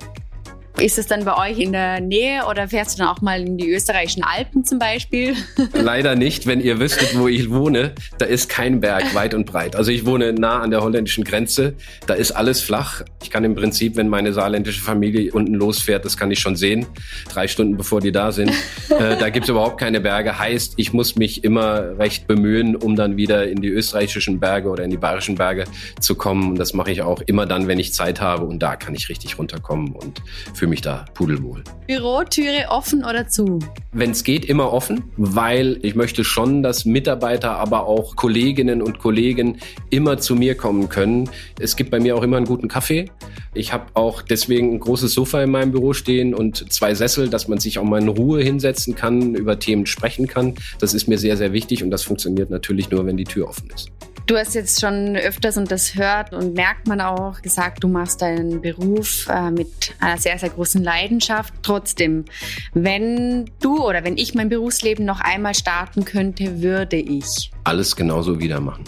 Ist 0.80 0.98
es 0.98 1.06
dann 1.06 1.26
bei 1.26 1.38
euch 1.38 1.60
in 1.60 1.74
der 1.74 2.00
Nähe 2.00 2.46
oder 2.50 2.68
fährst 2.68 2.98
du 2.98 3.04
dann 3.04 3.10
auch 3.10 3.22
mal 3.22 3.42
in 3.42 3.58
die 3.58 3.72
österreichischen 3.72 4.24
Alpen 4.24 4.66
zum 4.66 4.80
Beispiel? 4.80 5.36
Leider 5.74 6.16
nicht. 6.16 6.48
Wenn 6.48 6.60
ihr 6.60 6.80
wüsstet, 6.80 7.18
wo 7.18 7.28
ich 7.28 7.52
wohne, 7.52 7.94
da 8.18 8.26
ist 8.26 8.50
kein 8.50 8.80
Berg 8.80 9.14
weit 9.14 9.34
und 9.34 9.46
breit. 9.46 9.76
Also 9.76 9.92
ich 9.92 10.06
wohne 10.06 10.34
nah 10.34 10.60
an 10.60 10.72
der 10.72 10.82
holländischen 10.82 11.24
Grenze. 11.24 11.76
Da 12.08 12.16
ist 12.16 12.32
alles 12.32 12.62
flach. 12.62 13.04
Ich 13.22 13.30
kann 13.30 13.44
im 13.44 13.54
Prinzip, 13.54 13.96
wenn 13.96 14.10
meine 14.10 14.34
saarländische 14.34 14.82
Familie 14.82 15.32
unten 15.34 15.54
losfährt, 15.54 16.04
das 16.06 16.18
kann 16.18 16.32
ich 16.32 16.40
schon 16.40 16.56
sehen, 16.56 16.88
drei 17.30 17.48
Stunden 17.48 17.78
bevor 17.78 18.02
die 18.02 18.12
da 18.12 18.32
sind. 18.32 18.50
äh, 18.90 19.18
da 19.18 19.30
gibt 19.30 19.46
es 19.46 19.50
überhaupt 19.50 19.80
keine 19.80 20.02
Berge. 20.02 20.40
Heißt, 20.40 20.74
ich 20.78 20.94
muss 20.94 21.16
mich 21.16 21.44
immer 21.44 22.00
recht 22.00 22.26
bemühen, 22.28 22.76
um 22.76 22.96
dann 22.96 23.18
wieder 23.18 23.48
in 23.48 23.62
die 23.62 23.70
österreichischen 23.70 24.40
Berge 24.40 24.70
oder 24.70 24.84
in 24.84 24.90
die 24.90 24.98
bayerischen 24.98 25.36
Berge 25.36 25.66
zu 26.00 26.16
kommen. 26.16 26.52
Und 26.52 26.60
das 26.60 26.74
mache 26.74 26.92
ich 26.92 27.04
auch 27.04 27.22
immer 27.22 27.46
dann, 27.46 27.68
wenn 27.68 27.78
ich 27.78 27.94
Zeit 27.94 28.20
habe. 28.20 28.46
Und 28.46 28.60
da 28.60 28.76
kann 28.76 28.96
ich 28.96 29.10
richtig 29.10 29.38
runterkommen 29.38 29.92
und 29.92 30.22
fühle 30.62 30.70
mich 30.70 30.82
da 30.82 31.06
pudelwohl. 31.16 31.64
Bürotüre 31.88 32.68
offen 32.70 33.04
oder 33.04 33.28
zu? 33.28 33.58
Wenn 33.94 34.12
es 34.12 34.24
geht, 34.24 34.46
immer 34.46 34.72
offen, 34.72 35.06
weil 35.18 35.80
ich 35.82 35.96
möchte 35.96 36.24
schon, 36.24 36.62
dass 36.62 36.86
Mitarbeiter, 36.86 37.58
aber 37.58 37.88
auch 37.88 38.16
Kolleginnen 38.16 38.84
und 38.84 39.00
Kollegen 39.00 39.58
immer 39.90 40.20
zu 40.20 40.36
mir 40.36 40.54
kommen 40.54 40.88
können. 40.88 41.28
Es 41.60 41.76
gibt 41.76 41.90
bei 41.90 42.00
mir 42.00 42.16
auch 42.16 42.22
immer 42.22 42.38
einen 42.38 42.46
guten 42.46 42.68
Kaffee. 42.68 43.10
Ich 43.56 43.74
habe 43.74 43.86
auch 43.96 44.22
deswegen 44.22 44.76
ein 44.76 44.80
großes 44.80 45.16
Sofa 45.16 45.42
in 45.42 45.50
meinem 45.50 45.72
Büro 45.72 45.94
stehen 45.94 46.36
und 46.36 46.72
zwei 46.72 46.94
Sessel, 46.94 47.28
dass 47.28 47.48
man 47.48 47.58
sich 47.58 47.80
auch 47.80 47.84
mal 47.84 48.00
in 48.00 48.08
Ruhe 48.08 48.44
hinsetzen 48.44 48.94
kann, 48.94 49.34
über 49.34 49.58
Themen 49.58 49.88
sprechen 49.88 50.28
kann. 50.28 50.54
Das 50.78 50.94
ist 50.94 51.08
mir 51.08 51.18
sehr, 51.18 51.38
sehr 51.38 51.54
wichtig 51.54 51.84
und 51.84 51.90
das 51.90 52.04
funktioniert 52.04 52.52
natürlich 52.52 52.92
nur, 52.92 53.04
wenn 53.08 53.18
die 53.18 53.24
Tür 53.24 53.50
offen 53.50 53.68
ist. 53.74 53.90
Du 54.28 54.38
hast 54.38 54.56
jetzt 54.56 54.80
schon 54.80 55.16
öfters 55.18 55.58
und 55.58 55.72
das 55.72 55.96
hört 55.96 56.34
und 56.34 56.54
merkt 56.54 56.88
man 56.88 57.02
auch 57.02 57.42
gesagt, 57.42 57.84
du 57.84 57.88
machst 57.88 58.22
deinen 58.22 58.62
Beruf 58.62 59.28
äh, 59.28 59.52
mit 59.52 59.94
einer 60.00 60.18
sehr, 60.18 60.38
sehr 60.38 60.50
großen 60.50 60.84
Leidenschaft. 60.84 61.54
Trotzdem, 61.64 62.26
wenn 62.74 63.50
du 63.60 63.86
oder 63.86 64.04
wenn 64.04 64.18
ich 64.18 64.34
mein 64.34 64.50
Berufsleben 64.50 65.06
noch 65.06 65.20
einmal 65.20 65.56
starten 65.56 66.06
könnte, 66.06 66.62
würde 66.62 66.98
ich 66.98 67.52
alles 67.64 67.96
genauso 67.96 68.40
wieder 68.40 68.60
machen. 68.60 68.86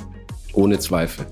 Ohne 0.54 0.80
Zweifel. 0.80 1.26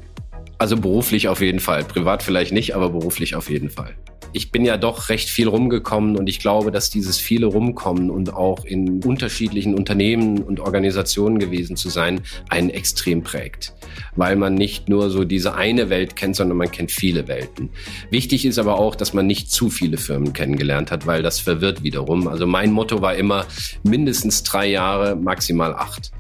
Also 0.62 0.78
beruflich 0.78 1.28
auf 1.28 1.42
jeden 1.42 1.60
Fall. 1.60 1.84
Privat 1.84 2.22
vielleicht 2.22 2.52
nicht, 2.52 2.76
aber 2.76 2.92
beruflich 2.92 3.34
auf 3.34 3.50
jeden 3.50 3.72
Fall 3.72 3.96
ich 4.34 4.52
bin 4.52 4.66
ja 4.66 4.78
doch 4.78 5.10
recht 5.10 5.30
viel 5.30 5.48
rumgekommen 5.48 6.16
und 6.16 6.28
ich 6.28 6.40
glaube, 6.40 6.72
dass 6.72 6.90
dieses 6.90 7.20
viele 7.20 7.48
rumkommen 7.48 8.10
und 8.10 8.34
auch 8.34 8.66
in 8.66 9.04
unterschiedlichen 9.04 9.76
Unternehmen 9.76 10.42
und 10.42 10.60
Organisationen 10.60 11.40
gewesen 11.40 11.76
zu 11.76 11.90
sein, 11.90 12.22
einen 12.50 12.70
extrem 12.70 13.24
prägt. 13.24 13.74
Weil 14.16 14.36
man 14.36 14.54
nicht 14.54 14.88
nur 14.88 15.10
so 15.10 15.26
diese 15.26 15.56
eine 15.56 15.90
Welt 15.90 16.16
kennt, 16.16 16.36
sondern 16.36 16.58
man 16.58 16.72
kennt 16.72 16.92
viele 16.92 17.28
Welten. 17.28 17.70
Wichtig 18.10 18.46
ist 18.46 18.58
aber 18.58 18.80
auch, 18.80 18.96
dass 18.96 19.14
man 19.14 19.28
nicht 19.28 19.52
zu 19.52 19.70
viele 19.70 19.98
Firmen 19.98 20.34
kennengelernt 20.34 20.92
hat, 20.92 21.06
weil 21.08 21.24
das 21.24 21.40
verwirrt 21.40 21.84
wiederum. 21.84 22.28
Also 22.28 22.48
mein 22.48 22.72
Motto 22.72 23.02
war 23.02 23.16
immer 23.16 23.46
mindestens 23.84 24.44
drei 24.44 24.68
Jahre, 24.68 25.16
maximal 25.16 25.74
acht. 25.74 26.12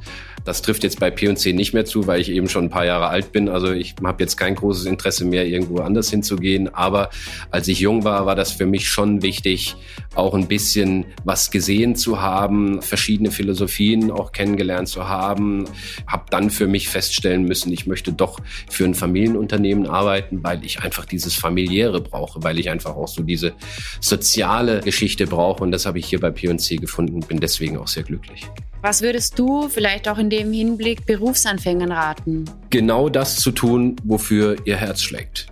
Das 0.43 0.61
trifft 0.61 0.83
jetzt 0.83 0.99
bei 0.99 1.11
P&C 1.11 1.53
nicht 1.53 1.73
mehr 1.73 1.85
zu, 1.85 2.07
weil 2.07 2.19
ich 2.19 2.29
eben 2.29 2.49
schon 2.49 2.65
ein 2.65 2.69
paar 2.69 2.85
Jahre 2.85 3.07
alt 3.07 3.31
bin. 3.31 3.49
Also 3.49 3.71
ich 3.71 3.95
habe 4.03 4.23
jetzt 4.23 4.37
kein 4.37 4.55
großes 4.55 4.85
Interesse 4.85 5.25
mehr, 5.25 5.45
irgendwo 5.45 5.77
anders 5.77 6.09
hinzugehen. 6.09 6.73
Aber 6.73 7.09
als 7.51 7.67
ich 7.67 7.79
jung 7.79 8.03
war, 8.03 8.25
war 8.25 8.35
das 8.35 8.51
für 8.51 8.65
mich 8.65 8.87
schon 8.89 9.21
wichtig, 9.21 9.75
auch 10.15 10.33
ein 10.33 10.47
bisschen 10.47 11.05
was 11.23 11.51
gesehen 11.51 11.95
zu 11.95 12.21
haben, 12.21 12.81
verschiedene 12.81 13.31
Philosophien 13.31 14.11
auch 14.11 14.31
kennengelernt 14.31 14.87
zu 14.87 15.07
haben. 15.07 15.65
Habe 16.07 16.25
dann 16.29 16.49
für 16.49 16.67
mich 16.67 16.89
feststellen 16.89 17.43
müssen, 17.43 17.71
ich 17.71 17.87
möchte 17.87 18.11
doch 18.11 18.39
für 18.69 18.85
ein 18.85 18.95
Familienunternehmen 18.95 19.87
arbeiten, 19.87 20.43
weil 20.43 20.63
ich 20.65 20.81
einfach 20.81 21.05
dieses 21.05 21.35
familiäre 21.35 22.01
brauche, 22.01 22.43
weil 22.43 22.59
ich 22.59 22.69
einfach 22.69 22.95
auch 22.95 23.07
so 23.07 23.23
diese 23.23 23.53
soziale 23.99 24.81
Geschichte 24.81 25.27
brauche. 25.27 25.63
Und 25.63 25.71
das 25.71 25.85
habe 25.85 25.99
ich 25.99 26.07
hier 26.07 26.19
bei 26.19 26.31
P&C 26.31 26.77
gefunden, 26.77 27.19
bin 27.21 27.39
deswegen 27.39 27.77
auch 27.77 27.87
sehr 27.87 28.03
glücklich. 28.03 28.47
Was 28.81 29.03
würdest 29.03 29.37
du 29.37 29.69
vielleicht 29.69 30.09
auch 30.09 30.17
in 30.17 30.31
dem 30.31 30.51
Hinblick 30.51 31.05
Berufsanfängern 31.05 31.91
raten? 31.91 32.45
Genau 32.71 33.09
das 33.09 33.37
zu 33.37 33.51
tun, 33.51 33.95
wofür 34.03 34.55
ihr 34.65 34.75
Herz 34.75 35.01
schlägt. 35.01 35.45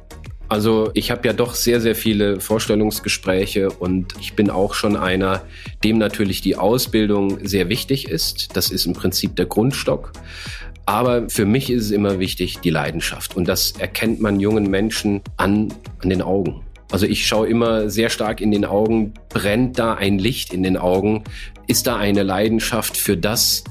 Also 0.48 0.90
ich 0.96 1.12
habe 1.12 1.28
ja 1.28 1.34
doch 1.34 1.54
sehr, 1.54 1.80
sehr 1.80 1.94
viele 1.94 2.40
Vorstellungsgespräche 2.40 3.70
und 3.70 4.16
ich 4.20 4.34
bin 4.34 4.50
auch 4.50 4.74
schon 4.74 4.96
einer, 4.96 5.44
dem 5.84 6.00
natürlich 6.00 6.42
die 6.42 6.56
Ausbildung 6.56 7.46
sehr 7.46 7.70
wichtig 7.70 8.10
ist. 8.10 8.58
Das 8.58 8.72
ist 8.72 8.88
im 8.88 8.94
Prinzip 8.94 9.36
der 9.36 9.46
Grundstock. 9.46 10.12
Aber 10.88 11.30
für 11.30 11.46
mich 11.46 11.70
ist 11.70 11.86
es 11.86 11.92
immer 11.92 12.18
wichtig, 12.18 12.62
die 12.62 12.72
Leidenschaft. 12.72 13.38
Und 13.38 13.48
das 13.48 13.74
erkennt 13.74 14.22
man 14.22 14.40
jungen 14.40 14.72
Menschen 14.72 15.22
an, 15.38 15.72
an 16.02 16.10
den 16.10 16.24
Augen. 16.24 16.64
Also 16.92 17.06
ich 17.06 17.28
schaue 17.28 17.48
immer 17.48 17.90
sehr 17.90 18.10
stark 18.10 18.42
in 18.42 18.52
den 18.52 18.66
Augen, 18.66 19.14
brennt 19.30 19.78
da 19.78 19.94
ein 19.94 20.18
Licht 20.18 20.54
in 20.54 20.64
den 20.64 20.76
Augen? 20.76 21.24
Ist 21.68 21.86
da 21.86 21.98
eine 21.98 22.24
Leidenschaft 22.24 22.98
für 22.98 23.16
das, 23.16 23.64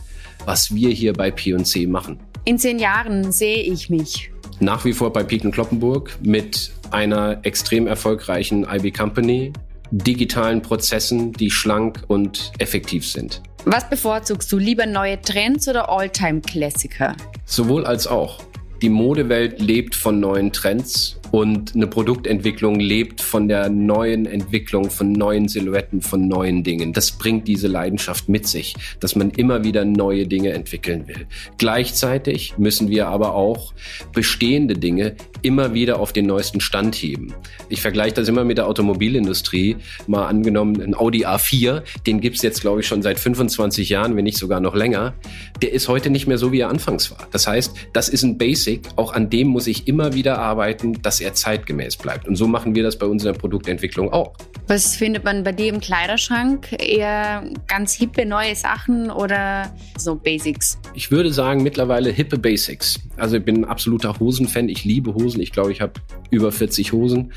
was 0.44 0.74
wir 0.74 0.90
hier 0.90 1.12
bei 1.12 1.30
P&C 1.30 1.86
machen? 1.86 2.20
In 2.44 2.58
zehn 2.58 2.78
Jahren 2.78 3.32
sehe 3.32 3.62
ich 3.62 3.90
mich. 3.90 4.30
Nach 4.60 4.84
wie 4.84 4.92
vor 4.92 5.12
bei 5.12 5.24
Piken 5.24 5.50
Kloppenburg 5.50 6.16
mit 6.22 6.70
einer 6.90 7.40
extrem 7.42 7.86
erfolgreichen 7.86 8.64
IB 8.64 8.92
Company, 8.92 9.52
digitalen 9.90 10.62
Prozessen, 10.62 11.32
die 11.32 11.50
schlank 11.50 12.02
und 12.06 12.52
effektiv 12.58 13.06
sind. 13.06 13.42
Was 13.64 13.88
bevorzugst 13.88 14.50
du, 14.52 14.58
lieber 14.58 14.86
neue 14.86 15.20
Trends 15.20 15.68
oder 15.68 15.90
Alltime-Klassiker? 15.90 17.16
Sowohl 17.44 17.84
als 17.84 18.06
auch. 18.06 18.40
Die 18.80 18.88
Modewelt 18.88 19.60
lebt 19.60 19.94
von 19.94 20.20
neuen 20.20 20.52
Trends 20.52 21.17
und 21.30 21.74
eine 21.74 21.86
Produktentwicklung 21.86 22.80
lebt 22.80 23.20
von 23.20 23.48
der 23.48 23.68
neuen 23.68 24.26
Entwicklung, 24.26 24.90
von 24.90 25.12
neuen 25.12 25.48
Silhouetten, 25.48 26.02
von 26.02 26.26
neuen 26.26 26.62
Dingen. 26.62 26.92
Das 26.92 27.12
bringt 27.12 27.48
diese 27.48 27.68
Leidenschaft 27.68 28.28
mit 28.28 28.46
sich, 28.46 28.74
dass 29.00 29.16
man 29.16 29.30
immer 29.30 29.64
wieder 29.64 29.84
neue 29.84 30.26
Dinge 30.26 30.52
entwickeln 30.52 31.06
will. 31.06 31.26
Gleichzeitig 31.58 32.54
müssen 32.58 32.88
wir 32.88 33.08
aber 33.08 33.34
auch 33.34 33.72
bestehende 34.12 34.74
Dinge 34.74 35.16
immer 35.42 35.74
wieder 35.74 36.00
auf 36.00 36.12
den 36.12 36.26
neuesten 36.26 36.60
Stand 36.60 36.96
heben. 36.96 37.34
Ich 37.68 37.80
vergleiche 37.80 38.14
das 38.14 38.28
immer 38.28 38.44
mit 38.44 38.58
der 38.58 38.66
Automobilindustrie. 38.66 39.76
Mal 40.06 40.26
angenommen, 40.26 40.80
ein 40.80 40.94
Audi 40.94 41.26
A4, 41.26 41.82
den 42.06 42.20
gibt's 42.20 42.42
jetzt, 42.42 42.60
glaube 42.60 42.80
ich, 42.80 42.86
schon 42.86 43.02
seit 43.02 43.18
25 43.18 43.88
Jahren, 43.88 44.16
wenn 44.16 44.24
nicht 44.24 44.38
sogar 44.38 44.60
noch 44.60 44.74
länger. 44.74 45.14
Der 45.62 45.72
ist 45.72 45.88
heute 45.88 46.10
nicht 46.10 46.26
mehr 46.26 46.38
so, 46.38 46.52
wie 46.52 46.60
er 46.60 46.68
anfangs 46.68 47.10
war. 47.10 47.28
Das 47.30 47.46
heißt, 47.46 47.74
das 47.92 48.08
ist 48.08 48.22
ein 48.22 48.38
Basic. 48.38 48.88
Auch 48.96 49.12
an 49.12 49.30
dem 49.30 49.48
muss 49.48 49.66
ich 49.66 49.86
immer 49.86 50.14
wieder 50.14 50.38
arbeiten, 50.38 51.00
dass 51.18 51.26
er 51.26 51.34
zeitgemäß 51.34 51.96
bleibt. 51.96 52.28
Und 52.28 52.36
so 52.36 52.46
machen 52.46 52.74
wir 52.74 52.82
das 52.82 52.96
bei 52.96 53.06
unserer 53.06 53.32
Produktentwicklung 53.32 54.12
auch. 54.12 54.34
Was 54.68 54.96
findet 54.96 55.24
man 55.24 55.42
bei 55.42 55.52
dir 55.52 55.72
im 55.72 55.80
Kleiderschrank? 55.80 56.72
Eher 56.78 57.44
ganz 57.66 57.92
hippe 57.94 58.24
neue 58.24 58.54
Sachen 58.54 59.10
oder 59.10 59.74
so 59.96 60.14
Basics? 60.14 60.78
Ich 60.94 61.10
würde 61.10 61.32
sagen, 61.32 61.62
mittlerweile 61.62 62.10
hippe 62.10 62.38
Basics. 62.38 63.00
Also 63.16 63.38
ich 63.38 63.44
bin 63.44 63.58
ein 63.58 63.64
absoluter 63.64 64.18
Hosenfan. 64.20 64.68
Ich 64.68 64.84
liebe 64.84 65.14
Hosen. 65.14 65.40
Ich 65.40 65.52
glaube, 65.52 65.72
ich 65.72 65.80
habe 65.80 65.94
über 66.30 66.52
40 66.52 66.92
Hosen. 66.92 67.32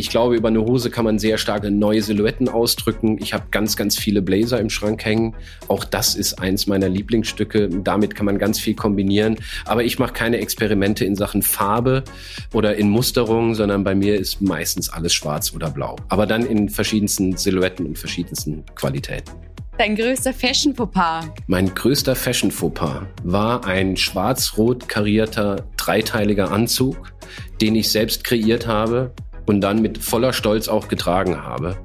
Ich 0.00 0.08
glaube, 0.08 0.34
über 0.34 0.48
eine 0.48 0.62
Hose 0.62 0.88
kann 0.88 1.04
man 1.04 1.18
sehr 1.18 1.36
starke 1.36 1.70
neue 1.70 2.00
Silhouetten 2.00 2.48
ausdrücken. 2.48 3.18
Ich 3.20 3.34
habe 3.34 3.44
ganz, 3.50 3.76
ganz 3.76 3.98
viele 3.98 4.22
Blazer 4.22 4.58
im 4.58 4.70
Schrank 4.70 5.04
hängen. 5.04 5.36
Auch 5.68 5.84
das 5.84 6.14
ist 6.14 6.40
eins 6.40 6.66
meiner 6.66 6.88
Lieblingsstücke. 6.88 7.68
Damit 7.68 8.14
kann 8.14 8.24
man 8.24 8.38
ganz 8.38 8.58
viel 8.58 8.74
kombinieren. 8.74 9.36
Aber 9.66 9.84
ich 9.84 9.98
mache 9.98 10.14
keine 10.14 10.38
Experimente 10.38 11.04
in 11.04 11.16
Sachen 11.16 11.42
Farbe 11.42 12.02
oder 12.54 12.76
in 12.76 12.88
Musterung, 12.88 13.54
sondern 13.54 13.84
bei 13.84 13.94
mir 13.94 14.18
ist 14.18 14.40
meistens 14.40 14.88
alles 14.88 15.12
schwarz 15.12 15.52
oder 15.52 15.68
blau. 15.68 15.96
Aber 16.08 16.24
dann 16.24 16.46
in 16.46 16.70
verschiedensten 16.70 17.36
Silhouetten 17.36 17.84
und 17.84 17.98
verschiedensten 17.98 18.64
Qualitäten. 18.76 19.30
Dein 19.76 19.96
größter 19.96 20.32
Fashion-Fauxpas? 20.32 21.26
Mein 21.46 21.74
größter 21.74 22.16
Fashion-Fauxpas 22.16 23.02
war 23.22 23.66
ein 23.66 23.98
schwarz-rot 23.98 24.88
karierter 24.88 25.66
dreiteiliger 25.76 26.50
Anzug, 26.50 27.12
den 27.60 27.76
ich 27.76 27.90
selbst 27.90 28.24
kreiert 28.24 28.66
habe 28.66 29.12
und 29.50 29.62
dann 29.62 29.82
mit 29.82 29.98
voller 29.98 30.32
Stolz 30.32 30.68
auch 30.68 30.86
getragen 30.86 31.42
habe. 31.42 31.76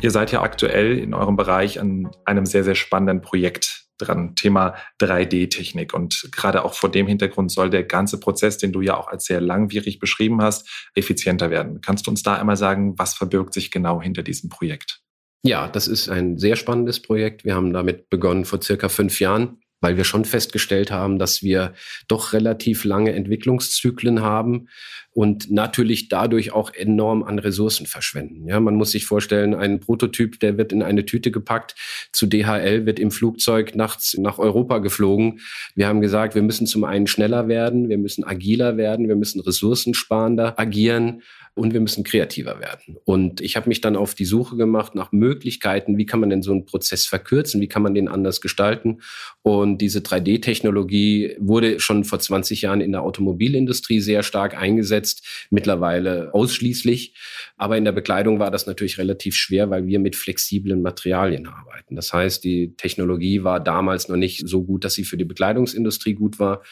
Ihr 0.00 0.10
seid 0.10 0.32
ja 0.32 0.40
aktuell 0.40 0.98
in 0.98 1.12
eurem 1.12 1.36
Bereich 1.36 1.78
an 1.78 2.10
einem 2.24 2.46
sehr, 2.46 2.64
sehr 2.64 2.74
spannenden 2.74 3.20
Projekt 3.20 3.84
dran, 3.98 4.34
Thema 4.34 4.76
3D-Technik. 5.02 5.92
Und 5.92 6.30
gerade 6.32 6.64
auch 6.64 6.72
vor 6.72 6.90
dem 6.90 7.06
Hintergrund 7.06 7.52
soll 7.52 7.68
der 7.68 7.84
ganze 7.84 8.18
Prozess, 8.18 8.56
den 8.56 8.72
du 8.72 8.80
ja 8.80 8.96
auch 8.96 9.08
als 9.08 9.26
sehr 9.26 9.42
langwierig 9.42 9.98
beschrieben 9.98 10.40
hast, 10.40 10.88
effizienter 10.94 11.50
werden. 11.50 11.82
Kannst 11.82 12.06
du 12.06 12.10
uns 12.10 12.22
da 12.22 12.36
einmal 12.36 12.56
sagen, 12.56 12.98
was 12.98 13.12
verbirgt 13.12 13.52
sich 13.52 13.70
genau 13.70 14.00
hinter 14.00 14.22
diesem 14.22 14.48
Projekt? 14.48 15.02
Ja, 15.42 15.68
das 15.68 15.88
ist 15.88 16.08
ein 16.08 16.38
sehr 16.38 16.56
spannendes 16.56 17.02
Projekt. 17.02 17.44
Wir 17.44 17.56
haben 17.56 17.74
damit 17.74 18.08
begonnen 18.08 18.46
vor 18.46 18.62
circa 18.62 18.88
fünf 18.88 19.20
Jahren 19.20 19.58
weil 19.80 19.96
wir 19.96 20.04
schon 20.04 20.24
festgestellt 20.24 20.90
haben, 20.90 21.18
dass 21.18 21.42
wir 21.42 21.74
doch 22.08 22.32
relativ 22.32 22.84
lange 22.84 23.12
Entwicklungszyklen 23.12 24.22
haben 24.22 24.68
und 25.16 25.50
natürlich 25.50 26.10
dadurch 26.10 26.52
auch 26.52 26.74
enorm 26.74 27.22
an 27.22 27.38
Ressourcen 27.38 27.86
verschwenden. 27.86 28.46
Ja, 28.46 28.60
man 28.60 28.74
muss 28.74 28.90
sich 28.90 29.06
vorstellen, 29.06 29.54
ein 29.54 29.80
Prototyp, 29.80 30.38
der 30.40 30.58
wird 30.58 30.72
in 30.72 30.82
eine 30.82 31.06
Tüte 31.06 31.30
gepackt, 31.30 31.74
zu 32.12 32.26
DHL 32.26 32.84
wird 32.84 32.98
im 32.98 33.10
Flugzeug 33.10 33.74
nachts 33.74 34.18
nach 34.18 34.38
Europa 34.38 34.76
geflogen. 34.76 35.40
Wir 35.74 35.88
haben 35.88 36.02
gesagt, 36.02 36.34
wir 36.34 36.42
müssen 36.42 36.66
zum 36.66 36.84
einen 36.84 37.06
schneller 37.06 37.48
werden, 37.48 37.88
wir 37.88 37.96
müssen 37.96 38.24
agiler 38.24 38.76
werden, 38.76 39.08
wir 39.08 39.16
müssen 39.16 39.40
ressourcensparender 39.40 40.60
agieren 40.60 41.22
und 41.56 41.72
wir 41.72 41.80
müssen 41.80 42.04
kreativer 42.04 42.60
werden. 42.60 42.98
Und 43.04 43.40
ich 43.40 43.56
habe 43.56 43.70
mich 43.70 43.80
dann 43.80 43.96
auf 43.96 44.14
die 44.14 44.26
Suche 44.26 44.56
gemacht 44.56 44.94
nach 44.94 45.10
Möglichkeiten, 45.10 45.96
wie 45.96 46.04
kann 46.04 46.20
man 46.20 46.28
denn 46.28 46.42
so 46.42 46.52
einen 46.52 46.66
Prozess 46.66 47.06
verkürzen, 47.06 47.62
wie 47.62 47.66
kann 47.66 47.82
man 47.82 47.94
den 47.94 48.08
anders 48.08 48.42
gestalten. 48.42 48.98
Und 49.40 49.78
diese 49.78 50.00
3D-Technologie 50.00 51.34
wurde 51.38 51.80
schon 51.80 52.04
vor 52.04 52.18
20 52.18 52.60
Jahren 52.60 52.82
in 52.82 52.92
der 52.92 53.02
Automobilindustrie 53.02 54.00
sehr 54.00 54.22
stark 54.22 54.54
eingesetzt, 54.54 55.05
mittlerweile 55.50 56.34
ausschließlich. 56.34 57.14
Aber 57.56 57.76
in 57.76 57.84
der 57.84 57.92
Bekleidung 57.92 58.38
war 58.38 58.50
das 58.50 58.66
natürlich 58.66 58.98
relativ 58.98 59.34
schwer, 59.34 59.70
weil 59.70 59.86
wir 59.86 59.98
mit 59.98 60.16
flexiblen 60.16 60.82
Materialien 60.82 61.46
arbeiten. 61.46 61.96
Das 61.96 62.12
heißt, 62.12 62.44
die 62.44 62.74
Technologie 62.76 63.44
war 63.44 63.60
damals 63.60 64.08
noch 64.08 64.16
nicht 64.16 64.46
so 64.48 64.64
gut, 64.64 64.84
dass 64.84 64.94
sie 64.94 65.04
für 65.04 65.16
die 65.16 65.24
Bekleidungsindustrie 65.24 66.14
gut 66.14 66.38
war. 66.38 66.62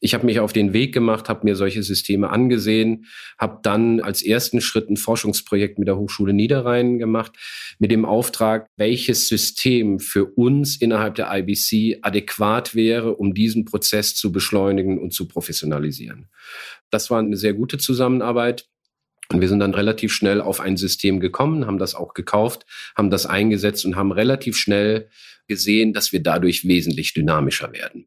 Ich 0.00 0.12
habe 0.12 0.26
mich 0.26 0.40
auf 0.40 0.52
den 0.52 0.74
Weg 0.74 0.92
gemacht, 0.92 1.30
habe 1.30 1.44
mir 1.44 1.56
solche 1.56 1.82
Systeme 1.82 2.28
angesehen, 2.28 3.06
habe 3.38 3.60
dann 3.62 4.00
als 4.00 4.22
ersten 4.22 4.60
Schritt 4.60 4.90
ein 4.90 4.98
Forschungsprojekt 4.98 5.78
mit 5.78 5.88
der 5.88 5.96
Hochschule 5.96 6.34
Niederrhein 6.34 6.98
gemacht, 6.98 7.32
mit 7.78 7.90
dem 7.90 8.04
Auftrag, 8.04 8.66
welches 8.76 9.28
System 9.28 10.00
für 10.00 10.26
uns 10.26 10.76
innerhalb 10.76 11.14
der 11.14 11.34
IBC 11.34 12.00
adäquat 12.02 12.74
wäre, 12.74 13.16
um 13.16 13.32
diesen 13.32 13.64
Prozess 13.64 14.14
zu 14.14 14.30
beschleunigen 14.30 14.98
und 14.98 15.14
zu 15.14 15.26
professionalisieren. 15.26 16.28
Das 16.94 17.10
war 17.10 17.18
eine 17.18 17.36
sehr 17.36 17.54
gute 17.54 17.76
Zusammenarbeit. 17.76 18.68
Und 19.30 19.40
wir 19.40 19.48
sind 19.48 19.58
dann 19.58 19.74
relativ 19.74 20.12
schnell 20.12 20.40
auf 20.40 20.60
ein 20.60 20.76
System 20.76 21.18
gekommen, 21.18 21.66
haben 21.66 21.78
das 21.78 21.94
auch 21.96 22.14
gekauft, 22.14 22.66
haben 22.94 23.10
das 23.10 23.26
eingesetzt 23.26 23.84
und 23.84 23.96
haben 23.96 24.12
relativ 24.12 24.56
schnell 24.56 25.08
gesehen, 25.48 25.92
dass 25.92 26.12
wir 26.12 26.22
dadurch 26.22 26.68
wesentlich 26.68 27.14
dynamischer 27.14 27.72
werden. 27.72 28.06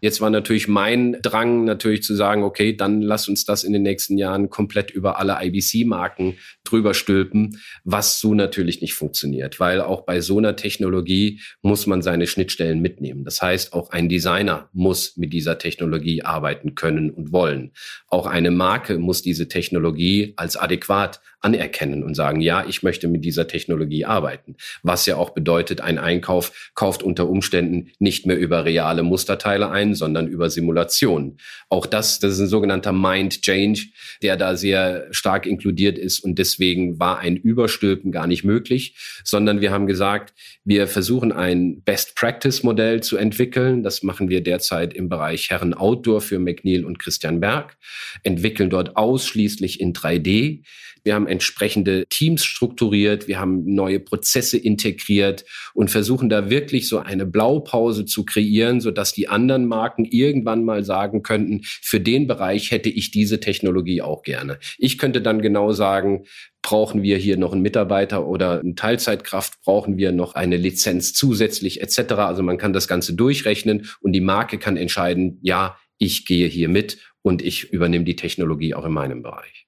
Jetzt 0.00 0.20
war 0.20 0.30
natürlich 0.30 0.68
mein 0.68 1.18
Drang 1.22 1.64
natürlich 1.64 2.02
zu 2.02 2.14
sagen, 2.14 2.42
okay, 2.42 2.76
dann 2.76 3.02
lass 3.02 3.28
uns 3.28 3.44
das 3.44 3.64
in 3.64 3.72
den 3.72 3.82
nächsten 3.82 4.18
Jahren 4.18 4.50
komplett 4.50 4.90
über 4.90 5.18
alle 5.18 5.38
IBC-Marken 5.42 6.38
drüber 6.64 6.94
stülpen, 6.94 7.60
was 7.84 8.20
so 8.20 8.34
natürlich 8.34 8.80
nicht 8.80 8.94
funktioniert, 8.94 9.60
weil 9.60 9.80
auch 9.80 10.02
bei 10.02 10.20
so 10.20 10.38
einer 10.38 10.56
Technologie 10.56 11.40
muss 11.62 11.86
man 11.86 12.02
seine 12.02 12.26
Schnittstellen 12.26 12.80
mitnehmen. 12.80 13.24
Das 13.24 13.42
heißt, 13.42 13.72
auch 13.72 13.90
ein 13.90 14.08
Designer 14.08 14.68
muss 14.72 15.16
mit 15.16 15.32
dieser 15.32 15.58
Technologie 15.58 16.22
arbeiten 16.22 16.74
können 16.74 17.10
und 17.10 17.32
wollen. 17.32 17.72
Auch 18.08 18.26
eine 18.26 18.50
Marke 18.50 18.98
muss 18.98 19.22
diese 19.22 19.48
Technologie 19.48 20.34
als 20.36 20.56
adäquat 20.56 21.20
anerkennen 21.40 22.02
und 22.02 22.14
sagen, 22.14 22.40
ja, 22.40 22.64
ich 22.66 22.82
möchte 22.82 23.08
mit 23.08 23.24
dieser 23.24 23.46
Technologie 23.46 24.04
arbeiten. 24.04 24.56
Was 24.82 25.06
ja 25.06 25.16
auch 25.16 25.30
bedeutet, 25.30 25.80
ein 25.80 25.98
Einkauf 25.98 26.70
kauft 26.74 27.02
unter 27.02 27.28
Umständen 27.28 27.90
nicht 27.98 28.26
mehr 28.26 28.36
über 28.36 28.64
reale 28.64 29.02
Musterteile 29.02 29.57
ein, 29.64 29.94
sondern 29.94 30.28
über 30.28 30.50
Simulationen. 30.50 31.38
Auch 31.68 31.86
das, 31.86 32.18
das 32.20 32.34
ist 32.34 32.40
ein 32.40 32.46
sogenannter 32.48 32.92
Mind 32.92 33.42
Change, 33.42 33.86
der 34.22 34.36
da 34.36 34.56
sehr 34.56 35.06
stark 35.10 35.46
inkludiert 35.46 35.98
ist 35.98 36.20
und 36.20 36.38
deswegen 36.38 36.98
war 36.98 37.18
ein 37.18 37.36
Überstülpen 37.36 38.12
gar 38.12 38.26
nicht 38.26 38.44
möglich, 38.44 38.96
sondern 39.24 39.60
wir 39.60 39.70
haben 39.70 39.86
gesagt, 39.86 40.34
wir 40.64 40.86
versuchen 40.86 41.32
ein 41.32 41.82
Best 41.82 42.14
Practice 42.16 42.62
Modell 42.62 43.02
zu 43.02 43.16
entwickeln. 43.16 43.82
Das 43.82 44.02
machen 44.02 44.28
wir 44.28 44.42
derzeit 44.42 44.94
im 44.94 45.08
Bereich 45.08 45.50
Herren 45.50 45.74
Outdoor 45.74 46.20
für 46.20 46.38
McNeil 46.38 46.84
und 46.84 46.98
Christian 46.98 47.40
Berg, 47.40 47.76
entwickeln 48.22 48.70
dort 48.70 48.96
ausschließlich 48.96 49.80
in 49.80 49.92
3D. 49.92 50.62
Wir 51.08 51.14
haben 51.14 51.26
entsprechende 51.26 52.04
Teams 52.10 52.44
strukturiert, 52.44 53.28
wir 53.28 53.40
haben 53.40 53.64
neue 53.64 53.98
Prozesse 53.98 54.58
integriert 54.58 55.46
und 55.72 55.90
versuchen 55.90 56.28
da 56.28 56.50
wirklich 56.50 56.86
so 56.86 56.98
eine 56.98 57.24
Blaupause 57.24 58.04
zu 58.04 58.26
kreieren, 58.26 58.82
sodass 58.82 59.14
die 59.14 59.26
anderen 59.26 59.64
Marken 59.64 60.04
irgendwann 60.04 60.66
mal 60.66 60.84
sagen 60.84 61.22
könnten, 61.22 61.62
für 61.64 61.98
den 61.98 62.26
Bereich 62.26 62.72
hätte 62.72 62.90
ich 62.90 63.10
diese 63.10 63.40
Technologie 63.40 64.02
auch 64.02 64.22
gerne. 64.22 64.58
Ich 64.76 64.98
könnte 64.98 65.22
dann 65.22 65.40
genau 65.40 65.72
sagen, 65.72 66.26
brauchen 66.60 67.02
wir 67.02 67.16
hier 67.16 67.38
noch 67.38 67.54
einen 67.54 67.62
Mitarbeiter 67.62 68.26
oder 68.26 68.60
eine 68.60 68.74
Teilzeitkraft, 68.74 69.62
brauchen 69.64 69.96
wir 69.96 70.12
noch 70.12 70.34
eine 70.34 70.58
Lizenz 70.58 71.14
zusätzlich 71.14 71.80
etc. 71.80 72.12
Also 72.16 72.42
man 72.42 72.58
kann 72.58 72.74
das 72.74 72.86
Ganze 72.86 73.14
durchrechnen 73.14 73.88
und 74.00 74.12
die 74.12 74.20
Marke 74.20 74.58
kann 74.58 74.76
entscheiden, 74.76 75.38
ja, 75.40 75.78
ich 75.96 76.26
gehe 76.26 76.48
hier 76.48 76.68
mit 76.68 76.98
und 77.22 77.40
ich 77.40 77.72
übernehme 77.72 78.04
die 78.04 78.16
Technologie 78.16 78.74
auch 78.74 78.84
in 78.84 78.92
meinem 78.92 79.22
Bereich. 79.22 79.67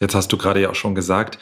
Jetzt 0.00 0.14
hast 0.14 0.32
du 0.32 0.36
gerade 0.36 0.60
ja 0.60 0.70
auch 0.70 0.74
schon 0.74 0.94
gesagt, 0.94 1.38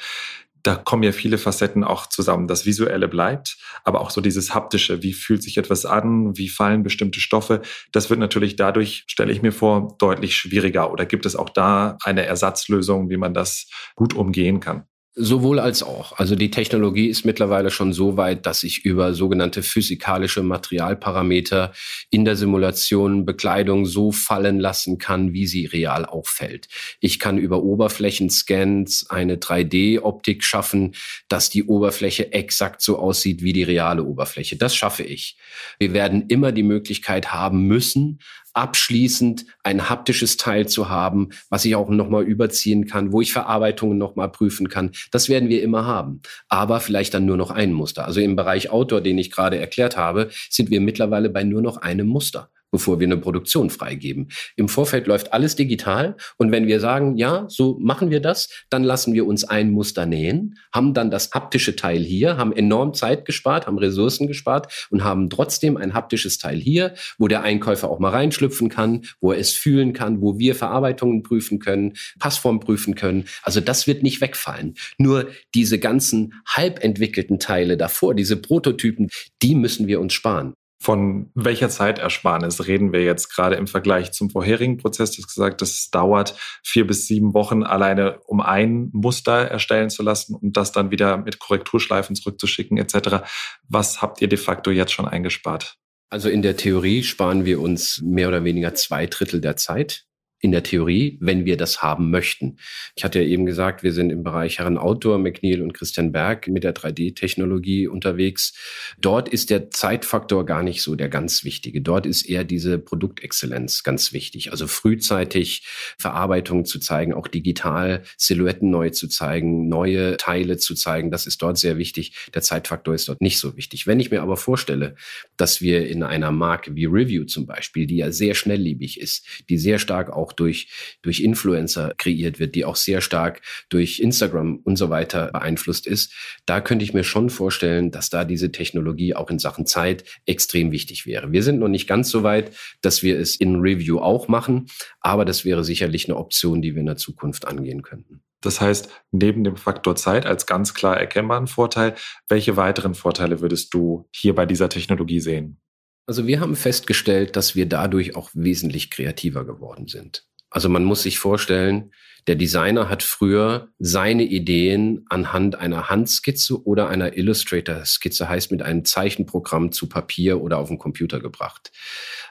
da 0.62 0.76
kommen 0.76 1.02
ja 1.02 1.12
viele 1.12 1.38
Facetten 1.38 1.82
auch 1.82 2.06
zusammen. 2.06 2.46
Das 2.46 2.66
Visuelle 2.66 3.08
bleibt, 3.08 3.56
aber 3.84 4.00
auch 4.00 4.10
so 4.10 4.20
dieses 4.20 4.54
Haptische. 4.54 5.02
Wie 5.02 5.12
fühlt 5.12 5.42
sich 5.42 5.56
etwas 5.58 5.84
an? 5.86 6.36
Wie 6.36 6.48
fallen 6.48 6.82
bestimmte 6.84 7.20
Stoffe? 7.20 7.62
Das 7.90 8.10
wird 8.10 8.20
natürlich 8.20 8.56
dadurch, 8.56 9.04
stelle 9.08 9.32
ich 9.32 9.42
mir 9.42 9.52
vor, 9.52 9.96
deutlich 9.98 10.36
schwieriger. 10.36 10.92
Oder 10.92 11.04
gibt 11.04 11.26
es 11.26 11.34
auch 11.34 11.50
da 11.50 11.96
eine 12.04 12.24
Ersatzlösung, 12.24 13.10
wie 13.10 13.16
man 13.16 13.34
das 13.34 13.68
gut 13.96 14.14
umgehen 14.14 14.60
kann? 14.60 14.86
Sowohl 15.14 15.58
als 15.58 15.82
auch. 15.82 16.18
Also 16.18 16.36
die 16.36 16.50
Technologie 16.50 17.08
ist 17.08 17.26
mittlerweile 17.26 17.70
schon 17.70 17.92
so 17.92 18.16
weit, 18.16 18.46
dass 18.46 18.62
ich 18.62 18.86
über 18.86 19.12
sogenannte 19.12 19.62
physikalische 19.62 20.42
Materialparameter 20.42 21.72
in 22.08 22.24
der 22.24 22.34
Simulation 22.34 23.26
Bekleidung 23.26 23.84
so 23.84 24.10
fallen 24.10 24.58
lassen 24.58 24.96
kann, 24.96 25.34
wie 25.34 25.46
sie 25.46 25.66
real 25.66 26.06
auffällt. 26.06 26.68
Ich 27.00 27.18
kann 27.18 27.36
über 27.36 27.62
Oberflächenscans 27.62 29.10
eine 29.10 29.36
3D-Optik 29.36 30.42
schaffen, 30.42 30.94
dass 31.28 31.50
die 31.50 31.64
Oberfläche 31.64 32.32
exakt 32.32 32.80
so 32.80 32.98
aussieht 32.98 33.42
wie 33.42 33.52
die 33.52 33.64
reale 33.64 34.04
Oberfläche. 34.04 34.56
Das 34.56 34.74
schaffe 34.74 35.02
ich. 35.02 35.36
Wir 35.78 35.92
werden 35.92 36.24
immer 36.28 36.52
die 36.52 36.62
Möglichkeit 36.62 37.34
haben 37.34 37.66
müssen, 37.66 38.18
abschließend 38.54 39.46
ein 39.62 39.88
haptisches 39.88 40.36
Teil 40.36 40.68
zu 40.68 40.88
haben, 40.88 41.30
was 41.48 41.64
ich 41.64 41.74
auch 41.74 41.88
nochmal 41.88 42.24
überziehen 42.24 42.86
kann, 42.86 43.12
wo 43.12 43.20
ich 43.20 43.32
Verarbeitungen 43.32 43.98
nochmal 43.98 44.30
prüfen 44.30 44.68
kann. 44.68 44.90
Das 45.10 45.28
werden 45.28 45.48
wir 45.48 45.62
immer 45.62 45.86
haben. 45.86 46.20
Aber 46.48 46.80
vielleicht 46.80 47.14
dann 47.14 47.24
nur 47.24 47.36
noch 47.36 47.50
ein 47.50 47.72
Muster. 47.72 48.04
Also 48.04 48.20
im 48.20 48.36
Bereich 48.36 48.70
Outdoor, 48.70 49.00
den 49.00 49.18
ich 49.18 49.30
gerade 49.30 49.58
erklärt 49.58 49.96
habe, 49.96 50.30
sind 50.50 50.70
wir 50.70 50.80
mittlerweile 50.80 51.30
bei 51.30 51.44
nur 51.44 51.62
noch 51.62 51.78
einem 51.78 52.06
Muster 52.06 52.50
bevor 52.72 52.98
wir 52.98 53.06
eine 53.06 53.18
Produktion 53.18 53.70
freigeben. 53.70 54.28
Im 54.56 54.68
Vorfeld 54.68 55.06
läuft 55.06 55.32
alles 55.32 55.54
digital 55.54 56.16
und 56.38 56.50
wenn 56.50 56.66
wir 56.66 56.80
sagen, 56.80 57.16
ja, 57.16 57.44
so 57.48 57.78
machen 57.78 58.10
wir 58.10 58.20
das, 58.20 58.48
dann 58.70 58.82
lassen 58.82 59.12
wir 59.12 59.26
uns 59.26 59.44
ein 59.44 59.70
Muster 59.70 60.06
nähen, 60.06 60.58
haben 60.74 60.94
dann 60.94 61.10
das 61.10 61.30
haptische 61.30 61.76
Teil 61.76 62.02
hier, 62.02 62.38
haben 62.38 62.52
enorm 62.52 62.94
Zeit 62.94 63.24
gespart, 63.24 63.66
haben 63.66 63.78
Ressourcen 63.78 64.26
gespart 64.26 64.88
und 64.90 65.04
haben 65.04 65.30
trotzdem 65.30 65.76
ein 65.76 65.94
haptisches 65.94 66.38
Teil 66.38 66.58
hier, 66.58 66.94
wo 67.18 67.28
der 67.28 67.42
Einkäufer 67.42 67.88
auch 67.88 68.00
mal 68.00 68.10
reinschlüpfen 68.10 68.68
kann, 68.68 69.02
wo 69.20 69.32
er 69.32 69.38
es 69.38 69.52
fühlen 69.52 69.92
kann, 69.92 70.20
wo 70.20 70.38
wir 70.38 70.54
Verarbeitungen 70.54 71.22
prüfen 71.22 71.58
können, 71.58 71.92
Passform 72.18 72.58
prüfen 72.60 72.94
können. 72.94 73.26
Also 73.42 73.60
das 73.60 73.86
wird 73.86 74.02
nicht 74.02 74.20
wegfallen. 74.20 74.74
Nur 74.96 75.28
diese 75.54 75.78
ganzen 75.78 76.34
halb 76.46 76.82
entwickelten 76.82 77.38
Teile 77.38 77.76
davor, 77.76 78.14
diese 78.14 78.36
Prototypen, 78.36 79.10
die 79.42 79.54
müssen 79.54 79.86
wir 79.86 80.00
uns 80.00 80.14
sparen. 80.14 80.54
Von 80.82 81.30
welcher 81.36 81.68
Zeitersparnis 81.68 82.66
reden 82.66 82.92
wir 82.92 83.04
jetzt 83.04 83.28
gerade 83.28 83.54
im 83.54 83.68
Vergleich 83.68 84.10
zum 84.10 84.30
vorherigen 84.30 84.78
Prozess? 84.78 85.12
Du 85.12 85.22
hast 85.22 85.28
gesagt, 85.28 85.62
das 85.62 85.90
dauert 85.92 86.34
vier 86.64 86.88
bis 86.88 87.06
sieben 87.06 87.34
Wochen 87.34 87.62
alleine, 87.62 88.18
um 88.26 88.40
ein 88.40 88.90
Muster 88.92 89.46
erstellen 89.46 89.90
zu 89.90 90.02
lassen 90.02 90.34
und 90.34 90.56
das 90.56 90.72
dann 90.72 90.90
wieder 90.90 91.18
mit 91.18 91.38
Korrekturschleifen 91.38 92.16
zurückzuschicken 92.16 92.78
etc. 92.78 93.22
Was 93.68 94.02
habt 94.02 94.20
ihr 94.22 94.28
de 94.28 94.36
facto 94.38 94.72
jetzt 94.72 94.90
schon 94.90 95.06
eingespart? 95.06 95.76
Also 96.10 96.28
in 96.28 96.42
der 96.42 96.56
Theorie 96.56 97.04
sparen 97.04 97.44
wir 97.44 97.60
uns 97.60 98.02
mehr 98.02 98.26
oder 98.26 98.42
weniger 98.42 98.74
zwei 98.74 99.06
Drittel 99.06 99.40
der 99.40 99.56
Zeit 99.56 100.06
in 100.42 100.50
der 100.50 100.64
Theorie, 100.64 101.18
wenn 101.20 101.44
wir 101.44 101.56
das 101.56 101.82
haben 101.82 102.10
möchten. 102.10 102.58
Ich 102.96 103.04
hatte 103.04 103.20
ja 103.20 103.26
eben 103.26 103.46
gesagt, 103.46 103.84
wir 103.84 103.92
sind 103.92 104.10
im 104.10 104.24
Bereich 104.24 104.58
Herren 104.58 104.76
Outdoor, 104.76 105.18
McNeil 105.18 105.62
und 105.62 105.72
Christian 105.72 106.10
Berg 106.10 106.48
mit 106.48 106.64
der 106.64 106.74
3D-Technologie 106.74 107.86
unterwegs. 107.86 108.52
Dort 109.00 109.28
ist 109.28 109.50
der 109.50 109.70
Zeitfaktor 109.70 110.44
gar 110.44 110.64
nicht 110.64 110.82
so 110.82 110.96
der 110.96 111.08
ganz 111.08 111.44
wichtige. 111.44 111.80
Dort 111.80 112.06
ist 112.06 112.28
eher 112.28 112.42
diese 112.42 112.80
Produktexzellenz 112.80 113.84
ganz 113.84 114.12
wichtig. 114.12 114.50
Also 114.50 114.66
frühzeitig 114.66 115.64
Verarbeitung 115.96 116.64
zu 116.64 116.80
zeigen, 116.80 117.14
auch 117.14 117.28
digital 117.28 118.02
Silhouetten 118.16 118.68
neu 118.68 118.90
zu 118.90 119.06
zeigen, 119.06 119.68
neue 119.68 120.16
Teile 120.16 120.56
zu 120.56 120.74
zeigen. 120.74 121.12
Das 121.12 121.28
ist 121.28 121.40
dort 121.40 121.56
sehr 121.56 121.78
wichtig. 121.78 122.16
Der 122.34 122.42
Zeitfaktor 122.42 122.94
ist 122.94 123.08
dort 123.08 123.20
nicht 123.20 123.38
so 123.38 123.56
wichtig. 123.56 123.86
Wenn 123.86 124.00
ich 124.00 124.10
mir 124.10 124.22
aber 124.22 124.36
vorstelle, 124.36 124.96
dass 125.36 125.60
wir 125.60 125.88
in 125.88 126.02
einer 126.02 126.32
Marke 126.32 126.74
wie 126.74 126.86
Review 126.86 127.26
zum 127.26 127.46
Beispiel, 127.46 127.86
die 127.86 127.98
ja 127.98 128.10
sehr 128.10 128.34
schnelllebig 128.34 129.00
ist, 129.00 129.24
die 129.48 129.56
sehr 129.56 129.78
stark 129.78 130.10
auch 130.10 130.31
auch 130.32 130.36
durch, 130.36 130.98
durch 131.02 131.20
Influencer 131.20 131.92
kreiert 131.98 132.38
wird, 132.38 132.54
die 132.54 132.64
auch 132.64 132.76
sehr 132.76 133.00
stark 133.00 133.42
durch 133.68 134.00
Instagram 134.00 134.56
und 134.64 134.76
so 134.76 134.90
weiter 134.90 135.30
beeinflusst 135.32 135.86
ist. 135.86 136.12
Da 136.46 136.60
könnte 136.60 136.84
ich 136.84 136.94
mir 136.94 137.04
schon 137.04 137.30
vorstellen, 137.30 137.90
dass 137.90 138.10
da 138.10 138.24
diese 138.24 138.50
Technologie 138.50 139.14
auch 139.14 139.30
in 139.30 139.38
Sachen 139.38 139.66
Zeit 139.66 140.04
extrem 140.26 140.72
wichtig 140.72 141.06
wäre. 141.06 141.32
Wir 141.32 141.42
sind 141.42 141.58
noch 141.58 141.68
nicht 141.68 141.86
ganz 141.86 142.10
so 142.10 142.22
weit, 142.22 142.52
dass 142.80 143.02
wir 143.02 143.18
es 143.18 143.36
in 143.36 143.56
Review 143.56 143.98
auch 143.98 144.28
machen, 144.28 144.66
aber 145.00 145.24
das 145.24 145.44
wäre 145.44 145.64
sicherlich 145.64 146.06
eine 146.08 146.16
Option, 146.16 146.62
die 146.62 146.74
wir 146.74 146.80
in 146.80 146.86
der 146.86 146.96
Zukunft 146.96 147.46
angehen 147.46 147.82
könnten. 147.82 148.22
Das 148.40 148.60
heißt, 148.60 148.90
neben 149.12 149.44
dem 149.44 149.56
Faktor 149.56 149.94
Zeit 149.94 150.26
als 150.26 150.46
ganz 150.46 150.74
klar 150.74 150.96
erkennbaren 150.96 151.46
Vorteil, 151.46 151.94
welche 152.28 152.56
weiteren 152.56 152.94
Vorteile 152.94 153.40
würdest 153.40 153.72
du 153.72 154.08
hier 154.10 154.34
bei 154.34 154.46
dieser 154.46 154.68
Technologie 154.68 155.20
sehen? 155.20 155.58
Also 156.06 156.26
wir 156.26 156.40
haben 156.40 156.56
festgestellt, 156.56 157.36
dass 157.36 157.54
wir 157.54 157.66
dadurch 157.66 158.16
auch 158.16 158.30
wesentlich 158.34 158.90
kreativer 158.90 159.44
geworden 159.44 159.86
sind. 159.86 160.26
Also 160.50 160.68
man 160.68 160.84
muss 160.84 161.02
sich 161.02 161.18
vorstellen, 161.18 161.92
der 162.26 162.36
Designer 162.36 162.88
hat 162.88 163.02
früher 163.02 163.72
seine 163.78 164.22
Ideen 164.22 165.04
anhand 165.08 165.56
einer 165.56 165.88
Handskizze 165.90 166.64
oder 166.64 166.88
einer 166.88 167.16
Illustrator-Skizze, 167.16 168.28
heißt 168.28 168.52
mit 168.52 168.62
einem 168.62 168.84
Zeichenprogramm 168.84 169.72
zu 169.72 169.88
Papier 169.88 170.40
oder 170.40 170.58
auf 170.58 170.68
den 170.68 170.78
Computer 170.78 171.20
gebracht. 171.20 171.72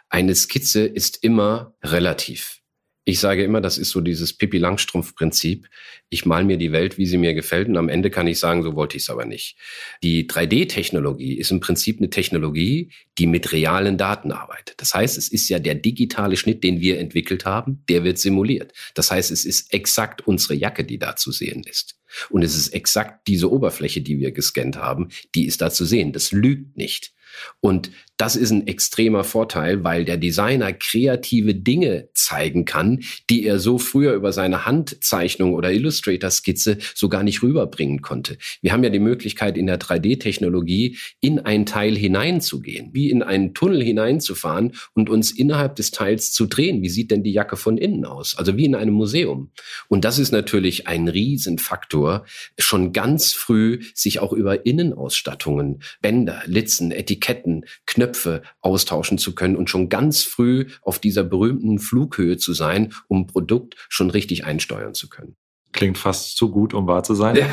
Eine 0.07 0.35
Skizze 0.35 0.85
ist 0.85 1.23
immer 1.23 1.73
relativ. 1.83 2.60
Ich 3.03 3.19
sage 3.19 3.43
immer, 3.43 3.61
das 3.61 3.79
ist 3.79 3.89
so 3.89 3.99
dieses 3.99 4.33
Pippi 4.33 4.59
Langstrumpf-Prinzip. 4.59 5.67
Ich 6.09 6.27
mal 6.27 6.43
mir 6.43 6.57
die 6.57 6.71
Welt, 6.71 6.99
wie 6.99 7.07
sie 7.07 7.17
mir 7.17 7.33
gefällt, 7.33 7.67
und 7.67 7.77
am 7.77 7.89
Ende 7.89 8.11
kann 8.11 8.27
ich 8.27 8.37
sagen, 8.37 8.61
so 8.61 8.75
wollte 8.75 8.95
ich 8.95 9.03
es 9.03 9.09
aber 9.09 9.25
nicht. 9.25 9.57
Die 10.03 10.27
3D-Technologie 10.27 11.33
ist 11.33 11.49
im 11.49 11.61
Prinzip 11.61 11.97
eine 11.97 12.11
Technologie, 12.11 12.91
die 13.17 13.25
mit 13.25 13.51
realen 13.53 13.97
Daten 13.97 14.31
arbeitet. 14.31 14.75
Das 14.77 14.93
heißt, 14.93 15.17
es 15.17 15.29
ist 15.29 15.49
ja 15.49 15.57
der 15.57 15.75
digitale 15.75 16.37
Schnitt, 16.37 16.63
den 16.63 16.79
wir 16.79 16.99
entwickelt 16.99 17.45
haben, 17.45 17.83
der 17.89 18.03
wird 18.03 18.19
simuliert. 18.19 18.71
Das 18.93 19.09
heißt, 19.09 19.31
es 19.31 19.45
ist 19.45 19.73
exakt 19.73 20.27
unsere 20.27 20.53
Jacke, 20.53 20.83
die 20.83 20.99
da 20.99 21.15
zu 21.15 21.31
sehen 21.31 21.63
ist. 21.63 21.99
Und 22.29 22.43
es 22.43 22.55
ist 22.55 22.69
exakt 22.69 23.27
diese 23.27 23.51
Oberfläche, 23.51 24.01
die 24.01 24.19
wir 24.19 24.31
gescannt 24.31 24.77
haben, 24.77 25.09
die 25.33 25.47
ist 25.47 25.61
da 25.61 25.71
zu 25.71 25.85
sehen. 25.85 26.13
Das 26.13 26.31
lügt 26.31 26.77
nicht. 26.77 27.13
Und 27.59 27.91
das 28.21 28.35
ist 28.35 28.51
ein 28.51 28.67
extremer 28.67 29.23
Vorteil, 29.23 29.83
weil 29.83 30.05
der 30.05 30.17
Designer 30.17 30.73
kreative 30.73 31.55
Dinge 31.55 32.09
zeigen 32.13 32.65
kann, 32.65 32.99
die 33.31 33.45
er 33.45 33.57
so 33.57 33.79
früher 33.79 34.13
über 34.13 34.31
seine 34.31 34.67
Handzeichnung 34.67 35.55
oder 35.55 35.71
Illustrator-Skizze 35.71 36.77
so 36.93 37.09
gar 37.09 37.23
nicht 37.23 37.41
rüberbringen 37.41 38.03
konnte. 38.03 38.37
Wir 38.61 38.73
haben 38.73 38.83
ja 38.83 38.91
die 38.91 38.99
Möglichkeit, 38.99 39.57
in 39.57 39.65
der 39.65 39.79
3D-Technologie 39.79 40.99
in 41.19 41.39
ein 41.39 41.65
Teil 41.65 41.97
hineinzugehen, 41.97 42.91
wie 42.93 43.09
in 43.09 43.23
einen 43.23 43.55
Tunnel 43.55 43.81
hineinzufahren 43.81 44.73
und 44.93 45.09
uns 45.09 45.31
innerhalb 45.31 45.75
des 45.77 45.89
Teils 45.89 46.31
zu 46.31 46.45
drehen. 46.45 46.83
Wie 46.83 46.89
sieht 46.89 47.09
denn 47.09 47.23
die 47.23 47.33
Jacke 47.33 47.57
von 47.57 47.79
innen 47.79 48.05
aus? 48.05 48.37
Also 48.37 48.55
wie 48.55 48.65
in 48.65 48.75
einem 48.75 48.93
Museum. 48.93 49.49
Und 49.87 50.05
das 50.05 50.19
ist 50.19 50.31
natürlich 50.31 50.85
ein 50.87 51.07
Riesenfaktor, 51.07 52.25
schon 52.59 52.93
ganz 52.93 53.33
früh 53.33 53.79
sich 53.95 54.19
auch 54.19 54.31
über 54.31 54.67
Innenausstattungen, 54.67 55.81
Bänder, 56.03 56.43
Litzen, 56.45 56.91
Etiketten, 56.91 57.20
Knöpfe 57.21 58.11
Knöpfe 58.11 58.41
austauschen 58.61 59.17
zu 59.17 59.35
können 59.35 59.55
und 59.55 59.69
schon 59.69 59.89
ganz 59.89 60.23
früh 60.23 60.67
auf 60.81 60.99
dieser 60.99 61.23
berühmten 61.23 61.79
Flughöhe 61.79 62.37
zu 62.37 62.53
sein, 62.53 62.93
um 63.07 63.21
ein 63.21 63.27
Produkt 63.27 63.75
schon 63.89 64.09
richtig 64.09 64.45
einsteuern 64.45 64.93
zu 64.93 65.09
können. 65.09 65.35
Klingt 65.71 65.97
fast 65.97 66.35
zu 66.35 66.51
gut, 66.51 66.73
um 66.73 66.87
wahr 66.87 67.03
zu 67.03 67.15
sein. 67.15 67.37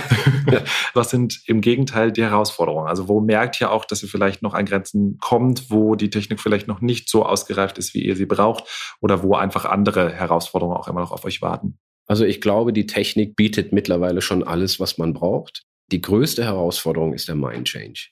Ja. 0.51 0.63
Was 0.95 1.11
sind 1.11 1.43
im 1.45 1.61
Gegenteil 1.61 2.11
die 2.11 2.23
Herausforderungen? 2.23 2.89
Also 2.89 3.07
wo 3.07 3.21
merkt 3.21 3.61
ihr 3.61 3.71
auch, 3.71 3.85
dass 3.85 4.03
ihr 4.03 4.09
vielleicht 4.09 4.41
noch 4.41 4.55
an 4.55 4.65
Grenzen 4.65 5.19
kommt, 5.21 5.71
wo 5.71 5.95
die 5.95 6.09
Technik 6.09 6.41
vielleicht 6.41 6.69
noch 6.69 6.81
nicht 6.81 7.11
so 7.11 7.27
ausgereift 7.27 7.77
ist, 7.77 7.93
wie 7.93 8.03
ihr 8.03 8.17
sie 8.17 8.25
braucht 8.25 8.65
oder 9.03 9.23
wo 9.23 9.35
einfach 9.35 9.67
andere 9.67 10.11
Herausforderungen 10.11 10.79
auch 10.79 10.89
immer 10.89 11.01
noch 11.01 11.13
auf 11.13 11.27
euch 11.27 11.43
warten? 11.43 11.79
Also 12.07 12.25
ich 12.25 12.41
glaube, 12.41 12.73
die 12.73 12.87
Technik 12.87 13.37
bietet 13.37 13.75
mittlerweile 13.75 14.23
schon 14.23 14.43
alles, 14.43 14.81
was 14.81 14.97
man 14.97 15.13
braucht. 15.13 15.65
Die 15.93 16.01
größte 16.01 16.43
Herausforderung 16.43 17.13
ist 17.13 17.29
der 17.29 17.35
Mind 17.35 17.67
Change. 17.67 18.09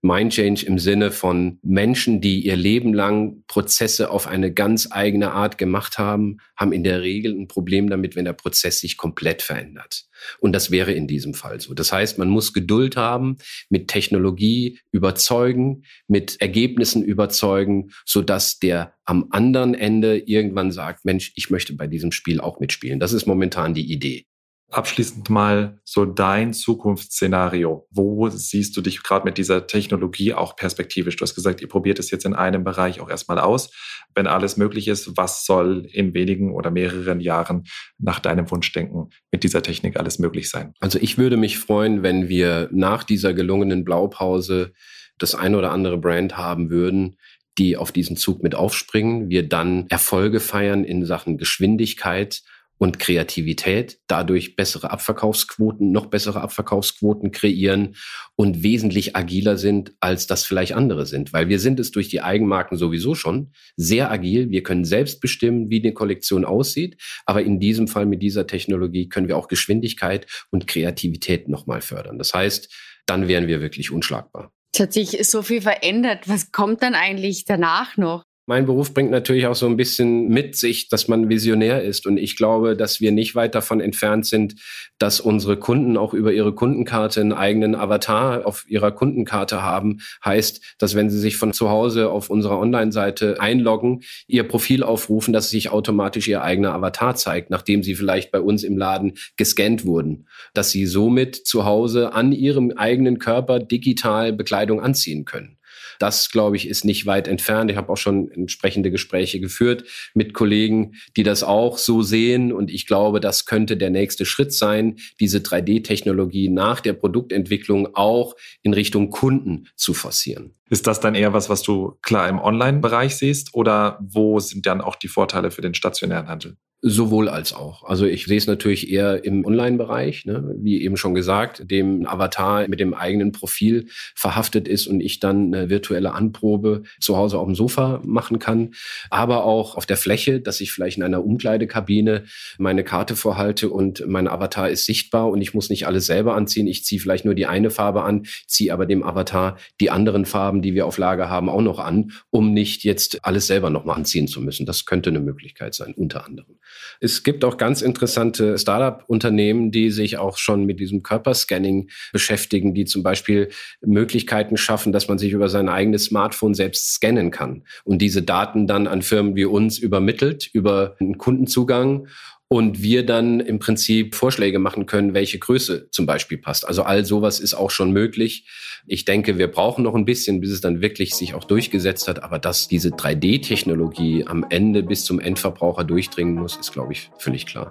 Mind 0.00 0.32
Change 0.32 0.64
im 0.64 0.78
Sinne 0.78 1.10
von 1.10 1.58
Menschen, 1.62 2.20
die 2.20 2.46
ihr 2.46 2.54
Leben 2.54 2.94
lang 2.94 3.42
Prozesse 3.48 4.10
auf 4.10 4.28
eine 4.28 4.52
ganz 4.52 4.88
eigene 4.92 5.32
Art 5.32 5.58
gemacht 5.58 5.98
haben, 5.98 6.38
haben 6.56 6.72
in 6.72 6.84
der 6.84 7.02
Regel 7.02 7.32
ein 7.32 7.48
Problem 7.48 7.90
damit, 7.90 8.14
wenn 8.14 8.24
der 8.24 8.32
Prozess 8.32 8.78
sich 8.78 8.96
komplett 8.96 9.42
verändert. 9.42 10.04
Und 10.38 10.52
das 10.52 10.70
wäre 10.70 10.92
in 10.92 11.08
diesem 11.08 11.34
Fall 11.34 11.60
so. 11.60 11.74
Das 11.74 11.90
heißt, 11.92 12.16
man 12.16 12.28
muss 12.28 12.52
Geduld 12.52 12.96
haben, 12.96 13.38
mit 13.70 13.88
Technologie 13.88 14.78
überzeugen, 14.92 15.82
mit 16.06 16.40
Ergebnissen 16.40 17.02
überzeugen, 17.02 17.90
so 18.04 18.22
dass 18.22 18.60
der 18.60 18.94
am 19.04 19.26
anderen 19.30 19.74
Ende 19.74 20.18
irgendwann 20.18 20.70
sagt, 20.70 21.04
Mensch, 21.04 21.32
ich 21.34 21.50
möchte 21.50 21.74
bei 21.74 21.88
diesem 21.88 22.12
Spiel 22.12 22.40
auch 22.40 22.60
mitspielen. 22.60 23.00
Das 23.00 23.12
ist 23.12 23.26
momentan 23.26 23.74
die 23.74 23.90
Idee. 23.92 24.26
Abschließend 24.70 25.30
mal 25.30 25.80
so 25.84 26.04
dein 26.04 26.52
Zukunftsszenario. 26.52 27.86
Wo 27.90 28.28
siehst 28.28 28.76
du 28.76 28.82
dich 28.82 29.02
gerade 29.02 29.24
mit 29.24 29.38
dieser 29.38 29.66
Technologie 29.66 30.34
auch 30.34 30.56
perspektivisch? 30.56 31.16
Du 31.16 31.22
hast 31.22 31.34
gesagt, 31.34 31.62
ihr 31.62 31.68
probiert 31.68 31.98
es 31.98 32.10
jetzt 32.10 32.26
in 32.26 32.34
einem 32.34 32.64
Bereich 32.64 33.00
auch 33.00 33.08
erstmal 33.08 33.38
aus. 33.38 33.70
Wenn 34.14 34.26
alles 34.26 34.58
möglich 34.58 34.86
ist, 34.88 35.16
was 35.16 35.46
soll 35.46 35.88
in 35.90 36.12
wenigen 36.12 36.52
oder 36.52 36.70
mehreren 36.70 37.20
Jahren 37.20 37.64
nach 37.98 38.20
deinem 38.20 38.50
Wunschdenken 38.50 39.08
mit 39.32 39.42
dieser 39.42 39.62
Technik 39.62 39.98
alles 39.98 40.18
möglich 40.18 40.50
sein? 40.50 40.74
Also 40.80 40.98
ich 41.00 41.16
würde 41.16 41.38
mich 41.38 41.58
freuen, 41.58 42.02
wenn 42.02 42.28
wir 42.28 42.68
nach 42.70 43.04
dieser 43.04 43.32
gelungenen 43.32 43.84
Blaupause 43.84 44.74
das 45.16 45.34
ein 45.34 45.54
oder 45.54 45.72
andere 45.72 45.96
Brand 45.96 46.36
haben 46.36 46.68
würden, 46.68 47.16
die 47.56 47.78
auf 47.78 47.90
diesen 47.90 48.16
Zug 48.16 48.42
mit 48.42 48.54
aufspringen, 48.54 49.30
wir 49.30 49.48
dann 49.48 49.86
Erfolge 49.88 50.40
feiern 50.40 50.84
in 50.84 51.06
Sachen 51.06 51.38
Geschwindigkeit, 51.38 52.42
und 52.78 52.98
Kreativität, 52.98 53.98
dadurch 54.06 54.56
bessere 54.56 54.90
Abverkaufsquoten, 54.90 55.92
noch 55.92 56.06
bessere 56.06 56.40
Abverkaufsquoten 56.40 57.32
kreieren 57.32 57.96
und 58.36 58.62
wesentlich 58.62 59.16
agiler 59.16 59.58
sind, 59.58 59.92
als 60.00 60.26
das 60.26 60.44
vielleicht 60.44 60.72
andere 60.74 61.04
sind. 61.04 61.32
Weil 61.32 61.48
wir 61.48 61.58
sind 61.58 61.80
es 61.80 61.90
durch 61.90 62.08
die 62.08 62.22
Eigenmarken 62.22 62.78
sowieso 62.78 63.14
schon 63.14 63.52
sehr 63.76 64.10
agil. 64.10 64.50
Wir 64.50 64.62
können 64.62 64.84
selbst 64.84 65.20
bestimmen, 65.20 65.70
wie 65.70 65.80
die 65.80 65.92
Kollektion 65.92 66.44
aussieht. 66.44 67.00
Aber 67.26 67.42
in 67.42 67.58
diesem 67.58 67.88
Fall 67.88 68.06
mit 68.06 68.22
dieser 68.22 68.46
Technologie 68.46 69.08
können 69.08 69.28
wir 69.28 69.36
auch 69.36 69.48
Geschwindigkeit 69.48 70.26
und 70.50 70.66
Kreativität 70.66 71.48
nochmal 71.48 71.80
fördern. 71.80 72.18
Das 72.18 72.32
heißt, 72.32 72.72
dann 73.06 73.26
wären 73.26 73.48
wir 73.48 73.60
wirklich 73.60 73.90
unschlagbar. 73.90 74.52
Es 74.72 74.80
hat 74.80 74.92
sich 74.92 75.28
so 75.28 75.42
viel 75.42 75.62
verändert. 75.62 76.28
Was 76.28 76.52
kommt 76.52 76.82
dann 76.82 76.94
eigentlich 76.94 77.44
danach 77.44 77.96
noch? 77.96 78.22
Mein 78.48 78.64
Beruf 78.64 78.94
bringt 78.94 79.10
natürlich 79.10 79.46
auch 79.46 79.54
so 79.54 79.66
ein 79.66 79.76
bisschen 79.76 80.28
mit 80.28 80.56
sich, 80.56 80.88
dass 80.88 81.06
man 81.06 81.28
visionär 81.28 81.82
ist. 81.82 82.06
Und 82.06 82.16
ich 82.16 82.34
glaube, 82.34 82.78
dass 82.78 82.98
wir 82.98 83.12
nicht 83.12 83.34
weit 83.34 83.54
davon 83.54 83.78
entfernt 83.78 84.24
sind, 84.24 84.54
dass 84.96 85.20
unsere 85.20 85.58
Kunden 85.58 85.98
auch 85.98 86.14
über 86.14 86.32
ihre 86.32 86.54
Kundenkarte 86.54 87.20
einen 87.20 87.34
eigenen 87.34 87.74
Avatar 87.74 88.46
auf 88.46 88.64
ihrer 88.66 88.90
Kundenkarte 88.90 89.62
haben. 89.62 89.98
Heißt, 90.24 90.76
dass 90.78 90.94
wenn 90.94 91.10
sie 91.10 91.18
sich 91.18 91.36
von 91.36 91.52
zu 91.52 91.68
Hause 91.68 92.08
auf 92.08 92.30
unserer 92.30 92.58
Online-Seite 92.58 93.38
einloggen, 93.38 94.00
ihr 94.26 94.48
Profil 94.48 94.82
aufrufen, 94.82 95.34
dass 95.34 95.50
sich 95.50 95.68
automatisch 95.68 96.26
ihr 96.26 96.40
eigener 96.40 96.72
Avatar 96.72 97.16
zeigt, 97.16 97.50
nachdem 97.50 97.82
sie 97.82 97.96
vielleicht 97.96 98.30
bei 98.30 98.40
uns 98.40 98.64
im 98.64 98.78
Laden 98.78 99.12
gescannt 99.36 99.84
wurden. 99.84 100.26
Dass 100.54 100.70
sie 100.70 100.86
somit 100.86 101.36
zu 101.36 101.66
Hause 101.66 102.14
an 102.14 102.32
ihrem 102.32 102.70
eigenen 102.70 103.18
Körper 103.18 103.58
digital 103.58 104.32
Bekleidung 104.32 104.80
anziehen 104.80 105.26
können. 105.26 105.57
Das, 105.98 106.30
glaube 106.30 106.56
ich, 106.56 106.68
ist 106.68 106.84
nicht 106.84 107.06
weit 107.06 107.28
entfernt. 107.28 107.70
Ich 107.70 107.76
habe 107.76 107.92
auch 107.92 107.96
schon 107.96 108.30
entsprechende 108.30 108.90
Gespräche 108.90 109.40
geführt 109.40 109.84
mit 110.14 110.34
Kollegen, 110.34 110.94
die 111.16 111.22
das 111.22 111.42
auch 111.42 111.78
so 111.78 112.02
sehen. 112.02 112.52
Und 112.52 112.70
ich 112.70 112.86
glaube, 112.86 113.20
das 113.20 113.46
könnte 113.46 113.76
der 113.76 113.90
nächste 113.90 114.24
Schritt 114.24 114.52
sein, 114.52 114.96
diese 115.20 115.38
3D-Technologie 115.38 116.48
nach 116.48 116.80
der 116.80 116.92
Produktentwicklung 116.92 117.94
auch 117.94 118.34
in 118.62 118.74
Richtung 118.74 119.10
Kunden 119.10 119.68
zu 119.76 119.94
forcieren. 119.94 120.54
Ist 120.70 120.86
das 120.86 121.00
dann 121.00 121.14
eher 121.14 121.32
was, 121.32 121.48
was 121.48 121.62
du 121.62 121.98
klar 122.02 122.28
im 122.28 122.38
Online-Bereich 122.38 123.16
siehst 123.16 123.54
oder 123.54 123.98
wo 124.02 124.38
sind 124.38 124.66
dann 124.66 124.80
auch 124.80 124.96
die 124.96 125.08
Vorteile 125.08 125.50
für 125.50 125.62
den 125.62 125.74
stationären 125.74 126.28
Handel? 126.28 126.56
Sowohl 126.80 127.28
als 127.28 127.54
auch. 127.54 127.82
Also 127.82 128.06
ich 128.06 128.26
sehe 128.26 128.38
es 128.38 128.46
natürlich 128.46 128.88
eher 128.88 129.24
im 129.24 129.44
Online-Bereich, 129.44 130.26
ne? 130.26 130.54
wie 130.58 130.80
eben 130.80 130.96
schon 130.96 131.12
gesagt, 131.12 131.68
dem 131.68 132.06
Avatar 132.06 132.68
mit 132.68 132.78
dem 132.78 132.94
eigenen 132.94 133.32
Profil 133.32 133.88
verhaftet 134.14 134.68
ist 134.68 134.86
und 134.86 135.00
ich 135.00 135.18
dann 135.18 135.52
eine 135.52 135.70
virtuelle 135.70 136.12
Anprobe 136.12 136.84
zu 137.00 137.16
Hause 137.16 137.36
auf 137.40 137.46
dem 137.46 137.56
Sofa 137.56 138.00
machen 138.04 138.38
kann. 138.38 138.74
Aber 139.10 139.44
auch 139.44 139.74
auf 139.74 139.86
der 139.86 139.96
Fläche, 139.96 140.40
dass 140.40 140.60
ich 140.60 140.70
vielleicht 140.70 140.98
in 140.98 141.02
einer 141.02 141.24
Umkleidekabine 141.24 142.26
meine 142.58 142.84
Karte 142.84 143.16
vorhalte 143.16 143.70
und 143.70 144.04
mein 144.06 144.28
Avatar 144.28 144.70
ist 144.70 144.86
sichtbar 144.86 145.30
und 145.30 145.40
ich 145.40 145.54
muss 145.54 145.70
nicht 145.70 145.88
alles 145.88 146.06
selber 146.06 146.36
anziehen. 146.36 146.68
Ich 146.68 146.84
ziehe 146.84 147.00
vielleicht 147.00 147.24
nur 147.24 147.34
die 147.34 147.46
eine 147.46 147.70
Farbe 147.70 148.04
an, 148.04 148.22
ziehe 148.46 148.72
aber 148.72 148.86
dem 148.86 149.02
Avatar 149.02 149.58
die 149.80 149.90
anderen 149.90 150.26
Farben, 150.26 150.62
die 150.62 150.74
wir 150.74 150.86
auf 150.86 150.96
Lager 150.96 151.28
haben, 151.28 151.48
auch 151.48 151.60
noch 151.60 151.80
an, 151.80 152.12
um 152.30 152.54
nicht 152.54 152.84
jetzt 152.84 153.24
alles 153.24 153.48
selber 153.48 153.68
nochmal 153.68 153.96
anziehen 153.96 154.28
zu 154.28 154.40
müssen. 154.40 154.64
Das 154.64 154.86
könnte 154.86 155.10
eine 155.10 155.18
Möglichkeit 155.18 155.74
sein, 155.74 155.92
unter 155.96 156.24
anderem. 156.24 156.54
Es 157.00 157.22
gibt 157.22 157.44
auch 157.44 157.56
ganz 157.56 157.82
interessante 157.82 158.58
Startup-Unternehmen, 158.58 159.70
die 159.70 159.90
sich 159.90 160.18
auch 160.18 160.36
schon 160.36 160.64
mit 160.64 160.80
diesem 160.80 161.02
Körperscanning 161.02 161.90
beschäftigen, 162.12 162.74
die 162.74 162.84
zum 162.84 163.02
Beispiel 163.02 163.50
Möglichkeiten 163.80 164.56
schaffen, 164.56 164.92
dass 164.92 165.08
man 165.08 165.18
sich 165.18 165.32
über 165.32 165.48
sein 165.48 165.68
eigenes 165.68 166.06
Smartphone 166.06 166.54
selbst 166.54 166.94
scannen 166.94 167.30
kann 167.30 167.64
und 167.84 168.02
diese 168.02 168.22
Daten 168.22 168.66
dann 168.66 168.86
an 168.86 169.02
Firmen 169.02 169.36
wie 169.36 169.44
uns 169.44 169.78
übermittelt 169.78 170.48
über 170.52 170.96
einen 171.00 171.18
Kundenzugang 171.18 172.08
und 172.48 172.82
wir 172.82 173.04
dann 173.04 173.40
im 173.40 173.58
Prinzip 173.58 174.14
Vorschläge 174.14 174.58
machen 174.58 174.86
können, 174.86 175.12
welche 175.12 175.38
Größe 175.38 175.90
zum 175.90 176.06
Beispiel 176.06 176.38
passt. 176.38 176.66
Also 176.66 176.82
all 176.82 177.04
sowas 177.04 177.40
ist 177.40 177.54
auch 177.54 177.70
schon 177.70 177.92
möglich. 177.92 178.46
Ich 178.86 179.04
denke, 179.04 179.36
wir 179.36 179.48
brauchen 179.48 179.84
noch 179.84 179.94
ein 179.94 180.06
bisschen, 180.06 180.40
bis 180.40 180.50
es 180.50 180.62
dann 180.62 180.80
wirklich 180.80 181.14
sich 181.14 181.34
auch 181.34 181.44
durchgesetzt 181.44 182.08
hat. 182.08 182.22
Aber 182.22 182.38
dass 182.38 182.66
diese 182.66 182.88
3D-Technologie 182.88 184.24
am 184.26 184.46
Ende 184.48 184.82
bis 184.82 185.04
zum 185.04 185.20
Endverbraucher 185.20 185.84
durchdringen 185.84 186.36
muss, 186.36 186.56
ist, 186.56 186.72
glaube 186.72 186.94
ich, 186.94 187.10
völlig 187.18 187.44
klar. 187.44 187.70